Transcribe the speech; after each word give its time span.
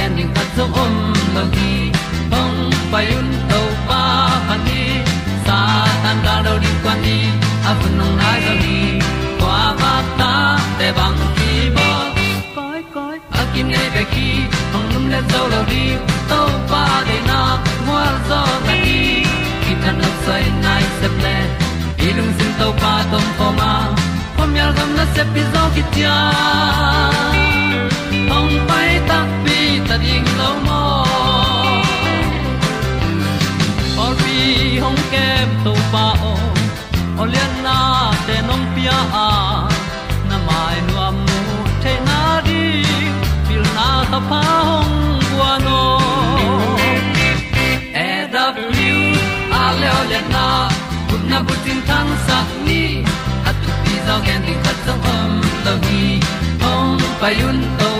gen 0.00 0.16
ding 0.16 0.32
khat 0.34 0.48
zo 0.56 0.64
om 0.82 0.94
lo 1.34 1.42
gi 1.54 1.72
hong 2.32 2.58
pai 2.92 3.06
un 3.18 3.28
to 3.50 3.60
pa 3.88 4.02
pa 4.48 4.56
ni 4.66 4.82
sa 5.46 5.58
tan 6.02 6.16
da 6.26 6.34
do 6.46 6.54
di 6.64 6.70
kwan 6.82 6.98
ni 7.04 7.16
a 7.70 7.72
bu 7.80 7.88
nong 7.98 8.14
nai 8.20 8.38
zo 8.46 8.54
ni 8.64 8.78
kwa 9.40 9.58
ba 9.80 9.92
ta 10.20 10.32
te 10.78 10.88
bang 10.98 11.18
ki 11.38 11.52
bo 11.76 11.88
koi 12.56 12.80
koi 12.94 13.16
a 13.40 13.42
kim 13.52 13.66
nei 13.74 13.88
be 13.96 14.02
ki 14.12 14.28
hong 14.72 14.88
lum 14.92 15.04
le 15.12 15.20
zo 15.32 15.42
lo 15.52 15.60
di 15.72 15.84
to 16.30 16.40
pa 16.70 16.84
de 17.08 17.18
na 17.30 17.40
mo 17.88 17.98
zo 18.28 18.40
ta 18.66 18.74
ni 18.84 19.00
ki 19.64 19.72
tan 19.82 19.94
no 20.02 20.10
sai 20.24 20.44
nai 20.64 20.84
se 21.00 21.08
ple 21.18 21.36
ilung 22.06 22.32
sin 22.38 22.52
to 22.62 22.68
pa 22.84 22.94
tom 23.12 23.26
ko 23.38 23.48
ma. 23.58 23.72
Pom 24.36 24.50
yal 24.60 24.72
gam 24.78 24.90
na 24.98 25.04
se 25.14 25.22
pi 25.34 25.42
zo 25.52 25.62
ki 25.74 25.82
tia 25.94 26.16
hong 28.32 28.54
pai 28.68 28.90
ta 29.10 29.18
pi 29.90 29.96
ta 29.96 30.02
ding 30.04 30.28
lo 30.38 30.50
mo 30.66 30.82
or 34.02 34.12
bi 34.20 34.78
hong 34.82 35.00
kem 35.12 35.48
to 35.64 35.72
pa 35.92 36.06
o 36.30 36.34
olian 37.22 37.52
na 37.64 37.78
te 38.26 38.36
nong 38.48 38.66
pia 38.74 38.98
a 39.26 39.30
na 40.28 40.36
mai 40.46 40.76
nu 40.86 40.94
amo 41.08 41.40
te 41.82 41.92
na 42.06 42.18
di 42.46 42.62
feel 43.46 43.64
na 43.76 43.88
ta 44.12 44.20
pa 44.30 44.42
hong 44.68 44.94
bua 45.30 45.52
no 45.66 45.80
e 48.06 48.08
da 48.34 48.44
blue 48.56 49.04
a 49.60 49.64
le 49.80 49.88
olian 50.00 50.26
na 50.36 50.46
kun 51.08 51.22
na 51.30 51.38
bu 51.46 51.54
tin 51.64 51.80
tan 51.88 52.08
sa 52.26 52.38
ni. 52.66 52.82
At 53.48 53.56
tu 53.62 53.70
pi 53.82 53.94
zo 54.06 54.16
gen 54.26 54.40
di 54.46 54.54
khat 54.62 54.78
zo 54.86 54.94
om 55.14 55.32
lo 55.64 55.74
gi 55.86 56.04
hong 56.62 57.00
pa 57.20 57.28
yun 57.40 57.58
to 57.80 57.99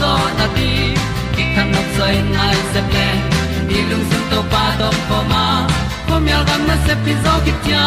zo 0.00 0.12
na 0.38 0.46
ti 0.56 0.70
ki 1.34 1.44
kan 1.54 1.66
nok 1.74 1.88
sai 1.96 2.16
nai 2.36 2.56
se 2.72 2.80
ple 2.90 3.08
ni 3.68 3.78
lung 3.90 4.04
sun 4.10 4.22
to 4.30 4.40
pa 4.52 4.62
to 4.80 4.88
pa 5.08 5.18
ma. 5.30 5.44
Ko 6.06 6.14
mi 6.24 6.30
al 6.38 6.44
gam 6.48 6.62
na 6.68 6.76
se 6.86 6.94
pi 7.04 7.12
zo 7.24 7.34
ki 7.44 7.52
tia 7.64 7.86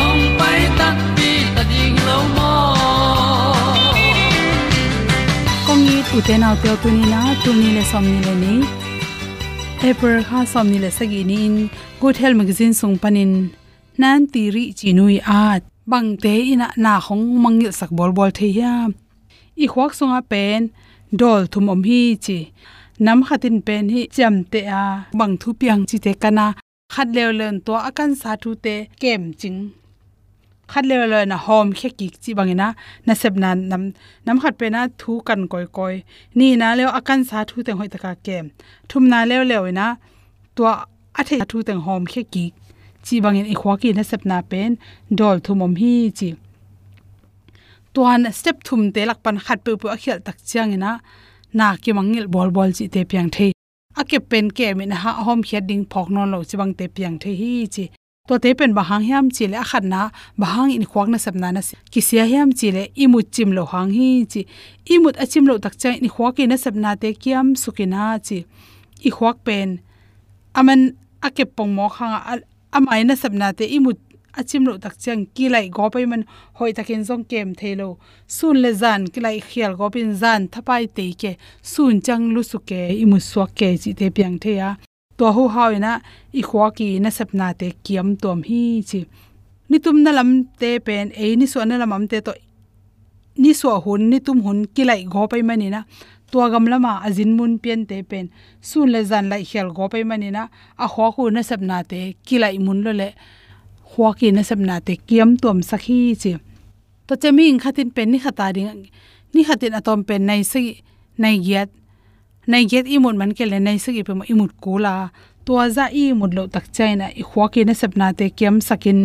hong 0.00 0.24
pai 0.38 0.60
ta 0.78 0.88
ti 1.16 1.30
ta 1.54 1.62
ding 1.72 1.98
lo 2.08 2.18
mo 2.36 2.52
kong 5.66 5.82
ni 5.88 5.96
tu 6.08 6.18
te 6.26 6.34
na 6.42 6.50
te 6.62 6.70
tu 6.82 6.88
ni 6.96 7.04
na 7.12 7.20
tu 7.42 7.50
ni 7.60 7.68
le 7.76 7.82
som 7.92 8.04
ni 8.12 8.18
le 8.26 8.34
ni 8.42 8.54
paper 9.80 10.14
kha 10.28 10.40
som 10.52 10.66
ni 10.72 10.78
le 10.84 10.90
sa 10.96 11.04
gi 11.12 11.22
ni 11.30 11.38
in. 11.48 11.56
Good 12.00 12.16
health 12.20 12.36
magazine 12.40 12.74
sung 12.80 12.96
panin 13.02 13.32
nan 14.02 14.20
ti 14.32 14.42
ri 14.54 14.64
chi 14.78 14.88
nui 14.98 15.16
at 15.44 15.62
bang 15.90 16.10
te 16.22 16.34
ina, 16.52 16.68
na 16.84 16.92
khong 17.06 17.24
mangil 17.42 17.72
sak 17.78 17.90
bol 17.98 18.12
bol 18.16 18.30
the 18.38 18.48
ya 18.60 18.72
i 19.62 19.66
khuak 19.72 19.92
songa 19.98 20.20
pen, 20.30 20.60
dol 21.20 21.42
thum 21.52 21.68
om 21.72 21.82
hi 21.88 22.00
chi. 22.24 22.38
Nam 23.04 23.18
khatin 23.26 23.56
pen 23.66 23.84
hi 23.94 24.00
cham 24.16 24.34
te 24.52 24.60
a, 24.82 24.84
bang 25.18 25.34
thu 25.40 25.48
piang 25.60 25.82
chi 25.88 25.96
te 26.04 26.12
kana. 26.22 26.46
Khat 26.94 27.08
lew 27.16 27.30
len 27.40 27.56
to 27.66 27.72
akan 27.88 28.10
sa 28.20 28.30
thu 28.42 28.50
te 28.64 28.74
kem 29.00 29.22
ching. 29.40 29.58
Khat 30.70 30.84
lew 30.90 31.02
len 31.12 31.28
na 31.32 31.36
hom 31.46 31.66
khe 31.78 31.88
ki 31.98 32.06
chi 32.22 32.30
bangina 32.38 32.68
na 33.06 33.12
sep 33.20 33.34
nan 33.42 33.58
nam 33.70 33.82
nam 34.26 34.36
khat 34.42 34.54
pe 34.60 34.66
na 34.74 34.80
thu 35.00 35.12
kan 35.28 35.40
koi 35.52 35.66
koi. 35.76 35.94
Ni 36.38 36.48
na 36.60 36.68
lew 36.78 36.88
akan 36.98 37.20
sa 37.28 37.38
thu 37.48 37.56
te 37.66 37.72
hoi 37.78 37.88
taka 37.94 38.12
kem. 38.26 38.44
Thum 38.88 39.04
na 39.12 39.18
lew 39.30 39.42
lew 39.50 39.64
na 39.78 39.86
to 40.56 40.62
a 41.20 41.22
the 41.28 41.36
thu 41.50 41.58
teng 41.66 41.82
hom 41.86 42.02
khe 42.12 42.22
ki 42.32 42.46
chi 43.04 43.20
bangin 43.24 43.46
i 43.52 43.54
khwa 43.60 43.74
ki 43.82 43.90
na 43.96 44.02
sep 44.10 44.22
na 44.30 44.38
pen, 44.50 44.70
dol 45.18 45.36
thum 45.44 45.62
om 45.66 45.74
hi 45.80 45.92
chi. 46.18 46.28
Tuan 47.94 48.22
step 48.38 48.56
thum 48.66 48.80
te 48.94 49.00
lak 49.08 49.18
pan 49.24 49.36
khat 49.44 49.58
pe 49.64 49.72
pu 49.80 49.86
a 49.94 49.96
khial 50.02 50.18
tak 50.26 50.36
chiang 50.48 50.70
ina 50.76 50.92
na 51.58 51.66
ki 51.82 51.90
mangil 51.96 52.26
bol 52.34 52.48
bol 52.56 52.70
chi 52.76 52.84
te 52.94 53.00
piang 53.10 53.28
the 53.34 53.46
a 54.00 54.02
ke 54.10 54.18
pen 54.30 54.46
ke 54.56 54.66
min 54.78 54.90
ha 55.02 55.10
hom 55.26 55.40
khiat 55.48 55.64
ding 55.70 55.84
phok 55.92 56.08
non 56.14 56.26
lo 56.32 56.38
chi 56.48 56.54
bang 56.60 56.72
te 56.78 56.84
piang 56.96 57.16
the 57.22 57.30
hi 57.40 57.52
chi 57.74 57.84
to 58.28 58.34
te 58.44 58.50
pen 58.58 58.70
bahang 58.78 59.04
hiam 59.08 59.26
chi 59.36 59.44
le 59.52 59.56
akhat 59.64 59.84
na 59.92 60.00
bahang 60.42 60.70
in 60.76 60.84
khwak 60.90 61.08
na 61.12 61.18
sap 61.24 61.34
na 61.42 61.48
na 61.56 61.60
ki 61.92 62.00
sia 62.08 62.24
hiam 62.32 62.48
chi 62.58 62.68
le 62.76 62.82
imut 63.02 63.26
chim 63.34 63.50
lo 63.56 63.62
hang 63.72 63.90
hi 63.96 64.08
chi 64.32 64.40
imut 64.94 65.14
achim 65.22 65.44
lo 65.50 65.54
tak 65.64 65.74
chai 65.80 65.94
ni 66.04 66.08
khwak 66.14 66.38
na 66.50 66.56
sap 66.64 66.74
na 66.82 66.90
te 67.02 67.08
kiam 67.22 67.46
sukina 67.62 68.02
chi 68.26 68.38
i 69.08 69.10
khwak 69.16 69.36
pen 69.46 69.68
aman 70.58 70.80
ake 71.26 71.44
pong 71.56 71.72
mo 71.76 71.86
khanga 71.96 72.20
amai 72.76 73.02
na 73.08 73.14
sap 73.22 73.32
na 73.40 73.46
te 73.58 73.64
imut 73.76 73.98
achim 74.36 74.64
lo 74.66 74.78
tak 74.84 74.94
chang 74.98 75.26
ki 75.34 75.48
lai 75.48 75.68
go 75.68 75.88
pai 75.94 76.04
man 76.10 76.22
hoi 76.58 76.72
takin 76.72 77.02
zong 77.08 77.24
kem 77.30 77.54
thelo. 77.60 77.88
Sun 78.26 78.56
le 78.62 78.70
zan 78.82 79.02
ki 79.12 79.20
lai 79.20 79.38
khial 79.48 79.72
go 79.78 79.86
pin 79.94 80.14
zan 80.22 80.48
thapai 80.52 80.84
te 80.96 81.06
ke. 81.20 81.32
Sun 81.62 82.00
chang 82.06 82.24
lu 82.34 82.42
su 82.50 82.58
ke 82.68 82.80
imu 83.02 83.18
swa 83.30 83.44
ke 83.58 83.68
chi 83.82 83.92
te 83.98 84.06
piang 84.16 84.36
the 84.42 84.52
ya 84.60 84.70
to 85.18 85.26
hu 85.36 85.48
hawina 85.54 85.92
i 86.40 86.42
khwa 86.48 86.66
ki 86.76 86.88
na 87.04 87.10
sapna 87.18 87.46
te 87.60 87.68
kiam 87.84 88.08
tom 88.22 88.42
hi 88.48 88.62
chi. 88.88 89.00
Ni 89.70 89.78
tum 89.84 90.02
na 90.04 90.10
lam 90.18 90.30
te 90.60 90.70
pen 90.86 91.12
e 91.24 91.36
ni 91.36 91.46
so 91.46 91.64
na 91.64 91.76
lam 91.82 91.92
am 91.96 92.04
te 92.08 92.20
to 92.26 92.32
ni 93.42 93.52
so 93.60 93.68
hun 93.84 94.10
ni 94.10 94.18
tum 94.26 94.38
hun 94.44 94.58
ki 94.74 94.82
lai 94.90 95.02
go 95.12 95.22
pai 95.30 95.42
mani 95.48 95.68
na 95.74 95.80
tua 96.30 96.50
gam 96.52 96.66
lama 96.72 96.92
azin 97.06 97.30
mun 97.38 97.52
pian 97.62 97.80
te 97.90 98.02
pen. 98.10 98.26
Sun 98.60 98.90
le 98.94 99.00
zan 99.10 99.28
lai 99.32 99.42
khial 99.50 99.68
go 99.76 99.88
pai 99.92 100.04
mani 100.10 100.28
na 100.36 100.42
a 100.84 100.86
khwa 100.92 101.06
ku 101.14 101.30
na 101.30 101.40
sapna 101.48 101.78
te 101.90 102.00
ki 102.26 102.36
lai 102.42 102.56
mun 102.66 102.82
lo 102.86 102.92
le 103.02 103.10
khwa 103.94 104.32
na 104.32 104.42
sapna 104.42 104.80
te 104.86 104.94
kiam 105.08 105.30
tom 105.42 105.58
sakhi 105.70 105.98
chi. 106.22 106.32
To 107.06 107.14
chemi 107.16 107.44
ing 107.50 107.60
khatin 107.62 107.90
pen 107.94 108.10
ni 108.12 108.18
khata 108.18 108.52
ding, 108.52 108.90
ni 109.34 109.40
khatin 109.44 109.74
atom 109.78 110.00
pen 110.08 110.26
nai 110.26 110.42
se 110.42 110.60
nai 111.18 111.36
giat. 111.46 111.68
Nai 112.46 112.64
giat 112.70 112.86
i 112.94 112.98
mun 112.98 113.16
man 113.20 113.32
ke 113.36 113.44
le 113.46 113.58
nai 113.60 113.78
se 113.84 113.90
gi 113.96 114.02
pe 114.02 114.12
ma 114.18 114.24
imut 114.32 114.52
kula 114.62 114.94
tua 115.44 115.64
za 115.76 115.84
i 116.02 116.12
mut 116.12 116.32
lo 116.36 116.42
tak 116.54 116.66
chaina 116.76 117.06
i 117.20 117.22
khwa 117.30 117.46
na 117.66 117.74
sapna 117.80 118.06
te 118.18 118.26
kiam 118.38 118.56
sakin. 118.68 119.00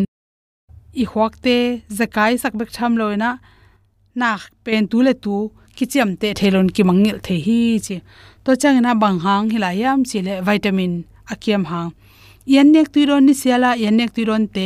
I 0.94 1.06
khwak 1.06 1.34
zakai 1.98 2.34
sak 2.42 2.54
tham 2.74 2.98
loina 2.98 3.38
nak 4.16 4.42
pen 4.64 4.88
tu 4.92 4.98
le 5.02 5.14
tu 5.14 5.36
kichiam 5.78 6.10
te 6.22 6.34
thelon 6.40 6.68
ki 6.76 6.84
mangil 6.84 7.18
the 7.26 7.36
hi 7.46 7.80
chi. 7.86 8.02
To 8.44 8.52
changna 8.62 8.92
bang 9.02 9.20
hang 9.26 9.50
hila 9.54 9.70
yam 9.82 10.04
chi 10.10 10.20
le 10.28 10.42
vitamin 10.48 10.94
akiam 11.32 11.64
hang 11.72 11.92
yan 12.50 12.74
nek 12.74 12.88
tuiron 12.94 13.24
ni 13.30 13.34
siala 13.42 13.78
yan 13.78 13.96
nek 14.00 14.12
tuiron 14.16 14.44
te 14.56 14.66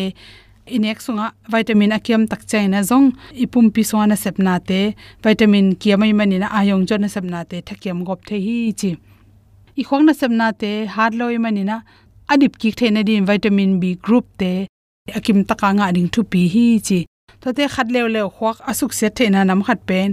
inek 0.75 0.99
sunga 1.05 1.27
vitamin 1.51 1.91
akiam 1.97 2.23
tak 2.31 2.41
chaina 2.49 2.79
zong, 2.89 3.07
ipum 3.43 3.67
pi 3.75 3.83
sona 3.83 4.15
sepna 4.23 4.55
te 4.69 4.79
vitamin 5.23 5.75
kiamai 5.81 6.13
mani 6.19 6.37
na 6.39 6.47
ayong 6.59 6.87
jona 6.87 7.09
sepna 7.15 7.43
te 7.49 7.57
thakiam 7.67 7.99
gop 8.07 8.19
the 8.27 8.37
hi 8.45 8.57
chi 8.79 8.91
i 9.81 9.83
khong 9.87 10.05
na 10.07 10.13
sepna 10.21 10.47
te 10.61 10.71
hard 10.95 11.13
loi 11.19 11.35
mani 11.43 11.63
na 11.69 11.77
adip 12.31 12.53
ki 12.61 12.69
thena 12.79 13.01
di 13.09 13.15
vitamin 13.29 13.71
b 13.81 13.83
group 14.05 14.25
te 14.39 14.51
akim 15.17 15.39
taka 15.49 15.69
nga 15.77 15.87
ding 15.95 16.09
thu 16.13 16.21
pi 16.31 16.41
hi 16.53 16.67
chi 16.87 16.99
to 17.41 17.47
te 17.57 17.63
khat 17.73 17.87
lew 17.95 18.07
lew 18.15 18.27
khwak 18.35 18.57
asuk 18.71 18.91
se 18.99 19.07
thena 19.17 19.39
nam 19.43 19.61
khat 19.67 19.79
pen, 19.89 20.09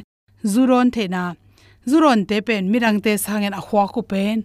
zuron 0.53 0.89
thena 0.95 1.23
zuron 1.91 2.21
te 2.29 2.37
pen, 2.47 2.65
mirang 2.73 2.99
te 3.05 3.13
sangen 3.25 3.55
a 3.61 3.63
khwa 3.67 3.85
ku 3.95 4.03
pen 4.13 4.39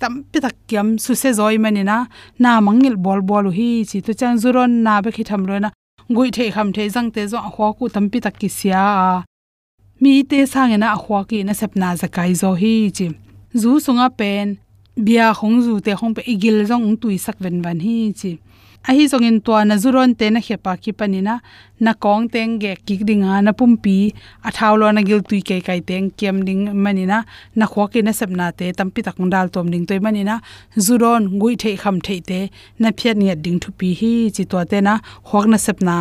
tam 0.00 0.14
pi 0.30 0.38
tak 0.44 0.56
kyam 0.68 0.88
su 1.04 1.12
se 1.22 1.30
zoi 1.38 1.56
mani 1.64 1.82
na 1.90 1.96
na 2.42 2.50
mangil 2.66 2.96
bol 3.04 3.20
bol 3.28 3.46
hi 3.56 3.68
chi 3.88 3.98
to 4.06 4.12
chang 4.20 4.36
zuron 4.42 4.72
na 4.86 4.94
be 5.04 5.10
khi 5.16 5.24
tham 5.30 5.42
ro 5.48 5.56
na. 5.64 5.70
Gui 6.14 6.28
the 6.36 6.44
kham 6.54 6.68
the 6.74 6.82
jang 6.94 7.08
te 7.14 7.22
zo 7.32 7.38
ho 7.54 7.66
ku 7.78 7.84
tam 7.94 8.04
pi 8.12 8.18
tak 8.24 8.34
ki 8.40 8.48
sia 8.58 8.84
mi 10.00 10.12
te 10.30 10.38
sang 10.52 10.74
na 10.82 10.88
ho 11.02 11.24
ki 11.30 11.38
na 11.46 11.52
sep 11.60 11.72
na 11.80 11.88
za 12.00 12.08
kai 12.16 12.32
zo 12.42 12.50
hi 12.62 12.74
chi. 12.96 13.06
Zu 13.60 13.70
sunga 13.84 14.08
pen, 14.18 14.48
bia 15.06 15.26
khong 15.38 15.58
zu 15.64 15.72
te 15.84 15.92
khong 15.98 16.14
pe 16.16 16.22
igil 16.32 16.58
zong 16.70 16.86
tui 17.00 17.16
sak 17.24 17.36
ven 17.44 17.62
van 17.64 17.78
hi 17.86 17.96
chi 18.20 18.32
ahi 18.88 19.04
zongin 19.08 19.40
tua 19.44 19.64
na 19.64 19.76
zuron 19.82 20.12
te 20.18 20.28
na 20.30 20.40
khepa 20.46 20.76
ki 20.82 20.92
panina, 20.92 21.40
na 21.80 21.92
kong 21.94 22.28
teng 22.28 22.58
ge 22.62 22.72
kik 22.86 23.00
dinga 23.08 23.40
na 23.42 23.52
pumpi, 23.52 24.12
a 24.44 24.50
thaulo 24.56 24.92
na 24.92 25.00
gil 25.00 25.22
tui 25.28 25.40
kai 25.40 25.60
kai 25.68 25.80
teng 25.80 26.10
kem 26.18 26.44
ding 26.44 26.64
manina, 26.84 27.24
na 27.56 27.66
khwa 27.66 27.84
ki 27.92 28.02
na 28.02 28.12
sabna 28.12 28.46
te, 28.58 28.72
tampi 28.78 29.00
takung 29.06 29.30
dal 29.34 29.48
tom 29.48 29.70
ding 29.72 29.86
toy 29.88 29.98
manina, 30.06 30.36
zuron 30.76 31.38
gui 31.40 31.56
the 31.56 31.76
kham 31.76 31.98
the 32.00 32.20
te, 32.20 32.40
na 32.78 32.90
phiat 32.90 33.16
ni 33.16 33.34
ding 33.34 33.58
thu 33.58 33.72
pi 33.72 33.94
hi 34.00 34.12
chi 34.34 34.44
to 34.44 34.64
te 34.70 34.80
na 34.80 34.98
hok 35.30 35.46
na 35.52 35.56
sabna 35.66 35.96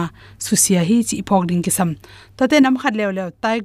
susia 0.46 0.84
hi 0.90 0.98
chi 1.08 1.22
phok 1.30 1.48
ding 1.48 1.64
ki 1.64 1.72
sam 1.72 1.96
to 2.38 2.48
te 2.48 2.60
nam 2.60 2.76
khat 2.82 2.94
lew 3.00 3.12
lew 3.18 3.30
tai 3.44 3.62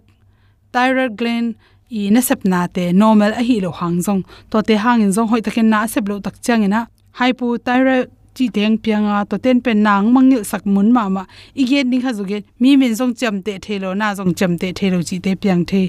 thyroid 0.73 1.17
gland 1.19 1.56
i 1.91 2.11
na 2.15 2.20
sapna 2.20 2.61
te, 2.75 2.93
normal 2.93 3.32
a 3.41 3.43
hi 3.49 3.59
lo 3.65 3.70
hang 3.81 3.99
jong 4.06 4.23
to 4.50 4.62
te 4.62 4.75
hang 4.85 5.03
in 5.03 5.11
jong 5.17 5.29
hoi 5.32 5.41
takin 5.41 5.69
na 5.75 5.87
sep 5.87 6.09
lo 6.09 6.20
tak 6.20 6.37
changina 6.47 6.87
hypothyroid 7.19 8.06
chi 8.38 8.46
teng 8.56 8.79
pianga 8.85 9.17
to 9.31 9.37
ten 9.44 9.58
pen 9.64 9.79
nang 9.87 10.06
mangil 10.14 10.43
sak 10.50 10.62
mun 10.75 10.88
ma 10.96 11.05
ma. 11.14 11.23
I 11.61 11.62
igen 11.62 11.90
ding 11.90 12.02
ha 12.06 12.11
zuge 12.19 12.38
mi 12.61 12.70
min 12.81 12.93
zong 12.99 13.14
cham 13.20 13.37
te 13.46 13.52
thelo 13.64 13.90
na 14.00 14.14
zong 14.19 14.32
cham 14.38 14.52
te 14.61 14.69
thelo 14.79 14.99
chi 15.08 15.17
te 15.25 15.32
piang 15.43 15.62
the. 15.70 15.82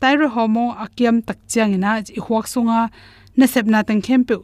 Thyroid 0.00 0.32
homo 0.36 0.64
akiam 0.84 1.16
tak 1.26 1.38
chang 1.52 1.74
ina 1.76 1.90
i 2.18 2.20
huak 2.26 2.46
sunga 2.52 2.80
na 3.38 3.46
sep 3.52 3.66
na 3.72 3.82
tang 3.88 4.02
khem 4.06 4.22
pe 4.28 4.34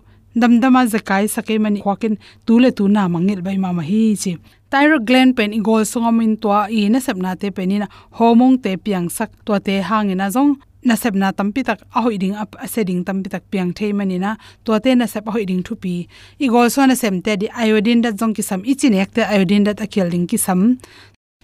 damdama 0.40 0.80
zakai 0.92 1.24
sakai 1.34 1.58
mani 1.64 1.80
hwakin 1.84 2.14
tule 2.46 2.70
tu 2.78 2.84
na 2.88 3.02
mangil 3.14 3.40
bai 3.46 3.56
ma 3.64 3.70
ma 3.78 3.82
hi 3.90 4.02
chi. 4.22 4.32
Thyroid 4.72 5.06
glen 5.08 5.28
pen 5.36 5.50
i 5.58 5.60
gol 5.68 5.84
sunga 5.92 6.10
min 6.18 6.32
to 6.42 6.48
i 6.78 6.88
na 6.92 6.98
sep 7.06 7.16
na 7.24 7.30
te 7.40 7.48
pen 7.56 7.70
ina 7.76 7.86
homong 8.18 8.54
te 8.64 8.70
piang 8.84 9.06
sak 9.16 9.30
to 9.46 9.52
te 9.66 9.74
hang 9.88 10.10
ina 10.14 10.26
zong 10.36 10.52
na 10.84 10.94
sep 10.94 11.14
na 11.14 11.32
tampi 11.32 11.62
tak 11.64 11.80
a 11.94 12.02
hoi 12.02 12.16
ding 12.22 12.34
ap 12.34 12.56
setting 12.66 13.04
tampi 13.04 13.30
tak 13.30 13.44
piang 13.50 13.72
thei 13.72 13.92
mani 13.92 14.18
na. 14.18 14.36
To 14.64 14.78
te 14.78 14.94
na 14.94 15.06
sep 15.06 15.28
a 15.28 15.30
hoi 15.30 15.44
ding 15.44 15.62
thu 15.62 15.74
pi 15.82 15.94
i 16.44 16.46
gol 16.48 16.70
so 16.70 16.86
na 16.86 16.94
sem 16.94 17.22
te 17.22 17.36
di 17.36 17.48
iodine 17.66 18.02
da 18.02 18.10
jong 18.10 18.34
ki 18.36 18.42
sam 18.42 18.60
ichin 18.62 18.94
ek 18.94 19.14
te 19.16 19.22
iodine 19.22 19.64
da 19.64 19.72
akel 19.86 20.10
ding 20.10 20.26
ki 20.26 20.38
sam 20.46 20.78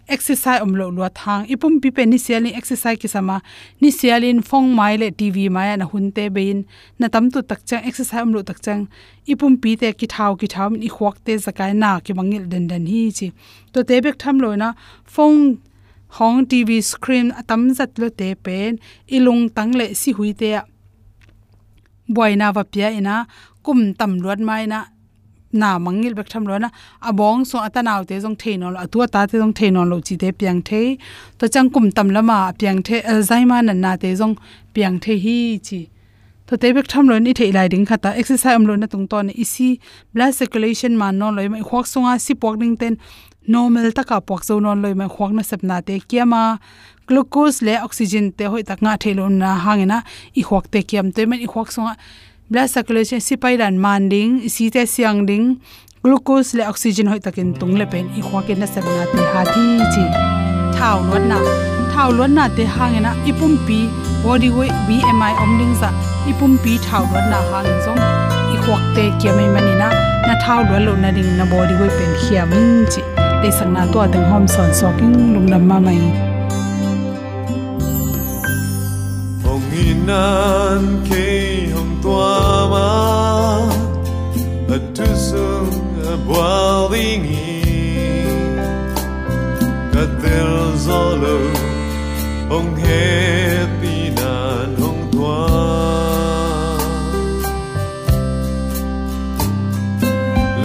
exercise 0.09 0.61
om 0.63 0.75
lo 0.75 0.91
lo 0.91 1.09
thang. 1.15 1.47
Ipum 1.47 1.81
pi 1.83 1.91
pe 1.91 2.05
ni 2.07 2.19
sialin 2.19 2.57
exercise 2.57 2.99
ki 3.03 3.09
sama 3.09 3.41
ni 3.81 3.91
sialin 3.91 4.43
phong 4.43 4.69
mai 4.75 4.97
le 4.97 5.11
tv 5.11 5.49
mai 5.51 5.77
na 5.77 5.85
hun 5.85 6.11
te 6.17 6.29
bein. 6.29 6.65
Na 6.99 7.09
tam 7.09 7.31
tu 7.31 7.43
tak 7.43 7.61
chang, 7.69 7.85
exercise 7.85 8.23
om 8.23 8.33
lo 8.33 8.43
tak 8.43 8.61
chang. 8.65 8.89
Ipum 9.29 9.61
pi 9.63 9.77
te 9.77 9.93
ki 9.93 10.07
thau 10.15 10.35
ki 10.41 10.49
thau 10.55 10.69
ni 10.71 10.89
khwak 10.89 11.17
te 11.25 11.37
zakai 11.47 11.73
na 11.77 12.01
ki 12.01 12.13
mangil 12.19 12.49
den 12.53 12.67
den 12.69 12.87
hi 12.87 13.11
chi. 13.19 13.33
To 13.73 13.85
te 13.85 14.01
bek 14.01 14.19
tham 14.19 14.41
lo 14.41 14.55
na 14.57 14.73
phong 15.05 15.59
hong 16.17 16.47
tv 16.51 16.83
screen 16.83 17.33
atam 17.41 17.63
zat 17.75 17.99
lo 18.01 18.09
te 18.09 18.35
pen, 18.35 18.79
ilung 19.17 19.49
tang 19.57 19.73
le 19.79 19.95
si 19.95 20.13
hui 20.13 20.33
te 20.33 20.51
boina 22.09 22.53
va 22.57 22.65
pia 22.65 22.89
ina, 22.99 23.27
kum 23.63 23.95
tam 23.99 24.13
luat 24.23 24.41
mai 24.49 24.65
na 24.67 24.85
na 25.53 25.79
mangil 25.79 26.15
bek 26.15 26.29
tham 26.29 26.45
lo 26.47 26.59
na. 26.59 26.71
Abong 27.09 27.47
so 27.47 27.59
atanaw 27.59 28.07
te 28.09 28.21
jong 28.21 28.37
thein 28.37 28.61
lo 28.61 28.79
atua 28.85 29.07
ta 29.15 29.27
te 29.27 29.37
jong 29.39 29.55
thein 29.59 29.75
lo 29.91 30.01
chi 30.01 30.17
te 30.17 30.33
piang 30.33 30.63
the. 30.69 30.99
To 31.39 31.49
chang 31.49 31.71
kum 31.71 31.91
tam 31.91 32.11
lama 32.11 32.55
piang 32.59 32.83
the 32.87 32.97
eh, 32.97 33.11
alzheimer 33.11 33.65
na 33.65 33.73
na 33.73 33.97
te 33.97 34.15
jong 34.15 34.37
piang 34.75 35.01
the 35.01 35.15
hi 35.25 35.59
chi 35.67 35.81
to 36.49 36.57
te 36.57 36.71
bek 36.73 36.87
tham 36.89 37.09
loin 37.11 37.27
i 37.29 37.33
thei 37.37 37.51
lai 37.53 37.69
ding 37.69 37.85
khata, 37.89 38.15
exercise 38.21 38.55
am 38.57 38.65
loin 38.67 38.81
na 38.81 38.87
tung 38.93 39.07
ton 39.13 39.29
i 39.43 39.45
si 39.45 39.69
blood 40.15 40.33
circulation 40.35 40.97
man 41.01 41.19
no 41.21 41.29
loi 41.39 41.49
mai 41.55 41.61
khwak 41.61 41.87
songa 41.93 42.15
si 42.27 42.35
pok 42.35 42.57
ding 42.61 42.77
ten, 42.81 42.97
normal 43.55 43.93
taka 43.99 44.21
pok 44.29 44.47
zo 44.49 44.57
non 44.65 44.81
loi 44.85 44.95
mai 45.01 45.09
khwak 45.15 45.35
na 45.37 45.43
sep 45.51 45.63
na 45.63 45.81
te 45.81 45.99
kiama 46.11 46.43
glucose 47.09 47.61
le 47.67 47.75
oxygen 47.87 48.33
te 48.33 48.49
hoi 48.53 48.63
tak 48.71 48.81
nga 48.85 48.97
thelo 49.03 49.29
na 49.29 49.51
hangena 49.67 49.99
i 50.41 50.43
khwak 50.49 50.73
te 50.73 50.81
kiam 50.91 51.13
te 51.13 51.29
man 51.29 51.45
i 51.47 51.49
khwak 51.53 51.69
songa, 51.77 51.95
blood 52.51 52.69
circulation 52.75 53.21
si 53.21 53.37
pai 53.37 53.55
dan 53.61 53.77
man 53.85 54.09
ding 54.09 54.49
si 54.55 54.71
te 54.71 54.87
siang 54.95 55.27
ding, 55.29 55.47
glucose 56.03 56.57
le 56.57 56.65
oxygen 56.73 57.13
hoi 57.13 57.21
takin 57.21 57.53
tung 57.61 57.77
le 57.81 57.85
pen, 57.93 58.09
i 58.17 58.25
khwak 58.25 58.49
e 58.49 58.55
na 58.57 58.67
sep 58.75 58.85
na 58.97 59.05
te 59.13 59.21
ha 59.33 59.45
thi 59.53 59.65
chi. 59.93 60.05
Thau 60.79 60.99
lot 61.11 61.25
na 61.31 61.39
thau 61.93 62.09
lot 62.19 62.31
na 62.37 62.49
te 62.57 62.65
hangena 62.77 63.13
ipum 63.29 63.61
pi 63.67 64.08
body 64.23 64.51
weight 64.51 64.73
bmi 64.87 65.31
omding 65.43 65.75
za 65.81 65.91
ipum 66.31 66.53
pi 66.63 66.73
thau 66.87 67.05
lo 67.15 67.21
na 67.33 67.41
hang 67.51 67.71
zong 67.85 68.01
i 68.55 68.57
khwak 68.63 68.83
te 68.95 69.05
kiamai 69.21 69.49
manina 69.55 69.89
na 70.27 70.35
thau 70.45 70.61
lo 70.71 70.79
lo 70.87 70.95
na 71.03 71.11
ding 71.17 71.31
na 71.39 71.45
body 71.53 71.75
weight 71.81 71.95
pen 71.99 72.13
khiam 72.23 72.51
chi 72.93 73.03
te 73.43 73.49
sang 73.59 73.73
na 73.77 73.83
to 73.93 73.99
ateng 74.05 74.27
hom 74.31 74.45
son 74.55 74.71
so 74.79 74.89
king 74.99 75.17
lum 75.35 75.47
nam 75.53 75.63
ma 75.71 75.79
mai 75.87 76.01
hong 79.45 79.69
inan 79.87 80.85
ke 81.09 81.27
hong 81.75 81.95
tua 82.03 82.35
ma 82.73 82.89
a 84.77 84.79
tu 84.97 85.09
sung 85.27 85.77
a 86.13 86.17
boiling 86.29 87.29
ka 89.93 90.05
tel 90.23 90.53
zolo 90.87 91.37
hong 92.51 92.73
he 92.87 93.48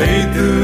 Nathan. 0.06 0.63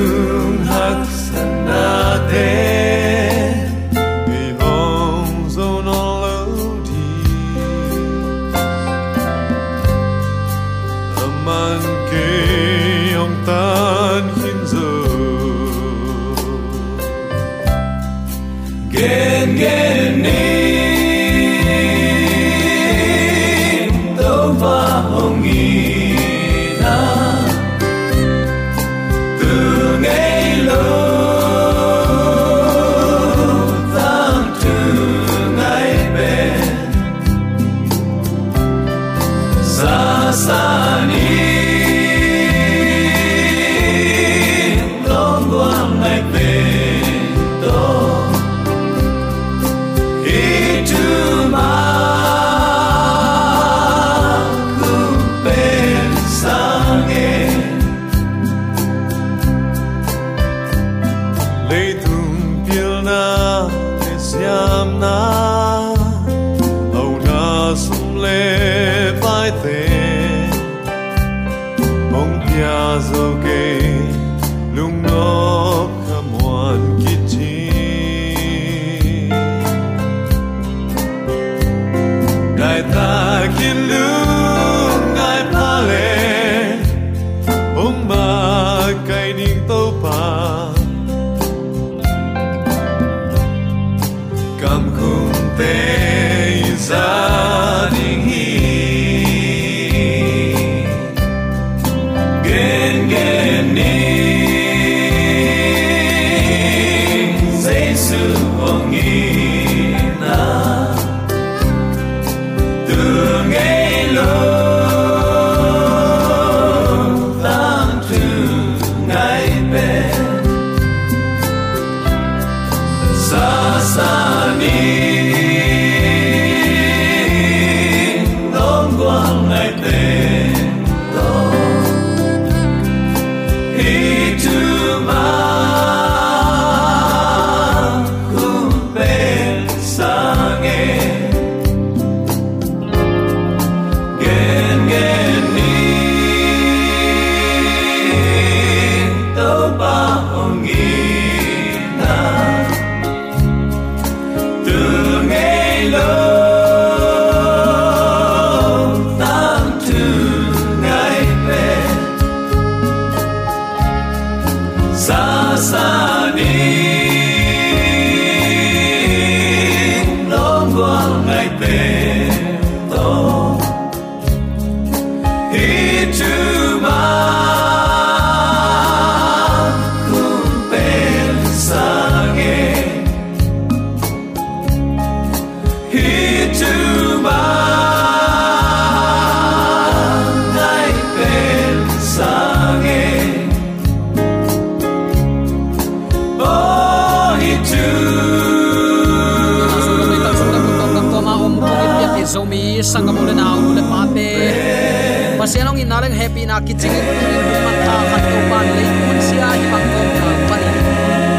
Ki 206.65 206.73
happy 206.73 206.89
na 206.89 206.91
kiching 206.91 206.95
in 206.95 207.05
tunin 207.19 207.59
man 207.63 207.77
khat 208.11 208.23
ko 208.27 208.39
pan 208.51 208.65
le 208.75 208.83
kun 208.83 209.19
sia 209.27 209.47
hi 209.47 209.65
bang 209.71 209.87
ko 209.93 210.01
ka 210.19 210.29
panin 210.49 210.75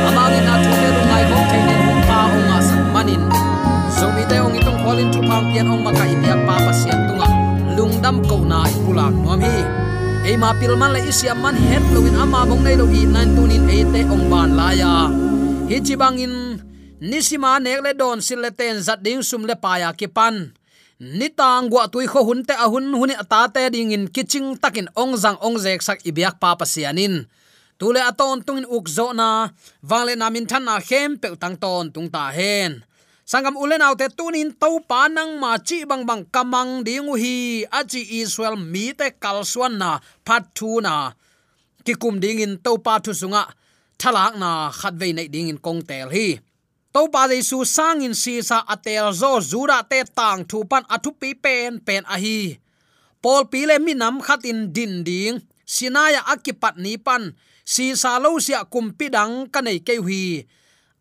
amangin 0.09 0.45
na 0.49 0.55
ke 0.65 0.73
ru 0.95 1.03
ngai 1.09 1.25
ko 1.31 1.39
thein 1.51 1.69
hum 1.85 1.99
pa 2.09 2.19
onga 2.37 2.59
san 2.69 2.83
manin 2.95 3.23
zomi 3.99 4.25
te 4.31 4.37
ong 4.41 4.57
itong 4.57 4.81
kolin 4.85 5.09
tu 5.13 5.21
pang 5.29 5.45
pian 5.53 5.69
ong 5.73 5.83
maka 5.85 6.05
ipiak 6.09 6.41
pa 6.49 6.55
pasian 6.65 7.01
tunga 7.09 7.29
lungdam 7.77 8.17
ko 8.29 8.37
na 8.51 8.65
ipulak 8.73 9.13
nom 9.13 9.41
hi 9.45 9.57
ei 10.29 10.37
ma 10.41 10.51
pilman 10.57 10.91
le 10.97 11.01
isiam 11.11 11.39
man 11.45 11.57
het 11.57 11.85
loin 11.95 12.17
ama 12.17 12.41
bong 12.49 12.63
nei 12.65 12.77
lo 12.81 12.87
i 12.89 13.03
nan 13.05 13.37
tunin 13.37 13.69
ei 13.69 13.85
te 13.93 14.01
ong 14.15 14.25
ban 14.33 14.57
la 14.59 14.69
ya 14.81 14.95
hi 15.71 15.77
chibangin 15.87 16.35
nisima 17.11 17.53
nek 17.61 17.81
le 17.85 17.93
don 18.01 18.19
sil 18.27 18.41
le 18.45 18.51
ten 18.59 18.77
zat 18.87 19.01
ding 19.05 19.21
sum 19.25 19.45
le 19.49 19.57
pa 19.65 19.73
ya 19.83 19.91
ki 19.93 20.09
pan 20.17 20.60
nitang 21.01 21.73
gwa 21.73 21.89
tui 21.89 22.07
kho 22.07 22.21
hun 22.29 22.45
te 22.45 22.55
ahun 22.55 22.93
huni 22.93 23.17
ata 23.17 23.49
te 23.49 23.73
ding 23.73 23.97
in 23.97 24.05
kiching 24.15 24.61
takin 24.63 24.89
ong 24.93 25.17
zang 25.17 25.41
ong 25.41 25.57
zek 25.57 25.81
sak 25.81 25.99
ibyak 26.05 26.37
pa 26.37 26.53
pasianin 26.61 27.25
tule 27.81 28.01
aton 28.05 28.45
tungin 28.45 28.69
uk 28.69 28.85
zo 28.85 29.17
na, 29.17 29.49
wangle 29.81 30.13
namin 30.13 30.45
than 30.45 30.69
na 30.69 30.77
hem 30.77 31.17
pe 31.17 31.33
tang 31.41 31.57
ton 31.57 31.89
tung 31.89 32.13
ta 32.13 32.29
hen. 32.29 32.85
Sangam 33.25 33.57
ulen 33.57 33.81
autte 33.81 34.07
tunin 34.13 34.53
to 34.61 34.71
panang 34.91 35.41
ma 35.41 35.57
chi 35.57 35.89
bang 35.89 36.05
bang 36.05 36.23
kamang 36.35 36.85
dingu 36.85 37.17
hi, 37.17 37.65
achi 37.79 38.21
israel 38.21 38.57
mi 38.73 38.93
te 38.93 39.09
kalsuan 39.23 39.81
na, 39.81 39.91
phat 40.27 40.45
thu 40.57 40.71
na. 40.85 41.17
Kikum 41.85 42.21
ding 42.21 42.45
in 42.45 42.55
to 42.65 42.77
pa 42.85 43.01
thu 43.05 43.13
sunga, 43.21 43.43
thalak 44.01 44.37
na 44.43 44.51
khat 44.79 44.95
ve 45.01 45.09
nei 45.17 45.29
ding 45.33 45.49
in 45.49 45.59
kong 45.65 45.81
tel 45.89 46.09
hi 46.13 46.27
to 46.95 47.09
pa 47.13 47.23
su 47.43 47.65
sang 47.65 48.03
in 48.03 48.15
si 48.15 48.43
sa 48.43 48.59
atel 48.75 49.13
zo 49.21 49.41
zura 49.41 49.79
te 49.91 50.03
tang 50.19 50.45
thu 50.51 50.59
pan 50.71 50.85
athu 50.95 51.11
pi 51.21 51.31
pen 51.45 51.81
pen 51.87 52.03
a 52.15 52.17
hi 52.25 52.59
pol 53.23 53.45
pi 53.53 53.69
le 53.69 53.77
mi 53.79 53.93
nam 53.95 54.21
khat 54.21 54.45
in 54.45 54.73
din 54.73 55.05
ding. 55.05 55.37
Sinaya 55.71 56.27
akipat 56.27 56.75
ni 56.83 56.99
pan. 56.99 57.37
Si 57.65 57.95
sa 57.95 58.19
lo 58.19 58.41
sia 58.43 58.67
kumpi 58.67 59.07
dang 59.07 59.47
ka 59.53 59.61
nei 59.63 59.79
ke 59.87 59.95
hui. 60.03 60.43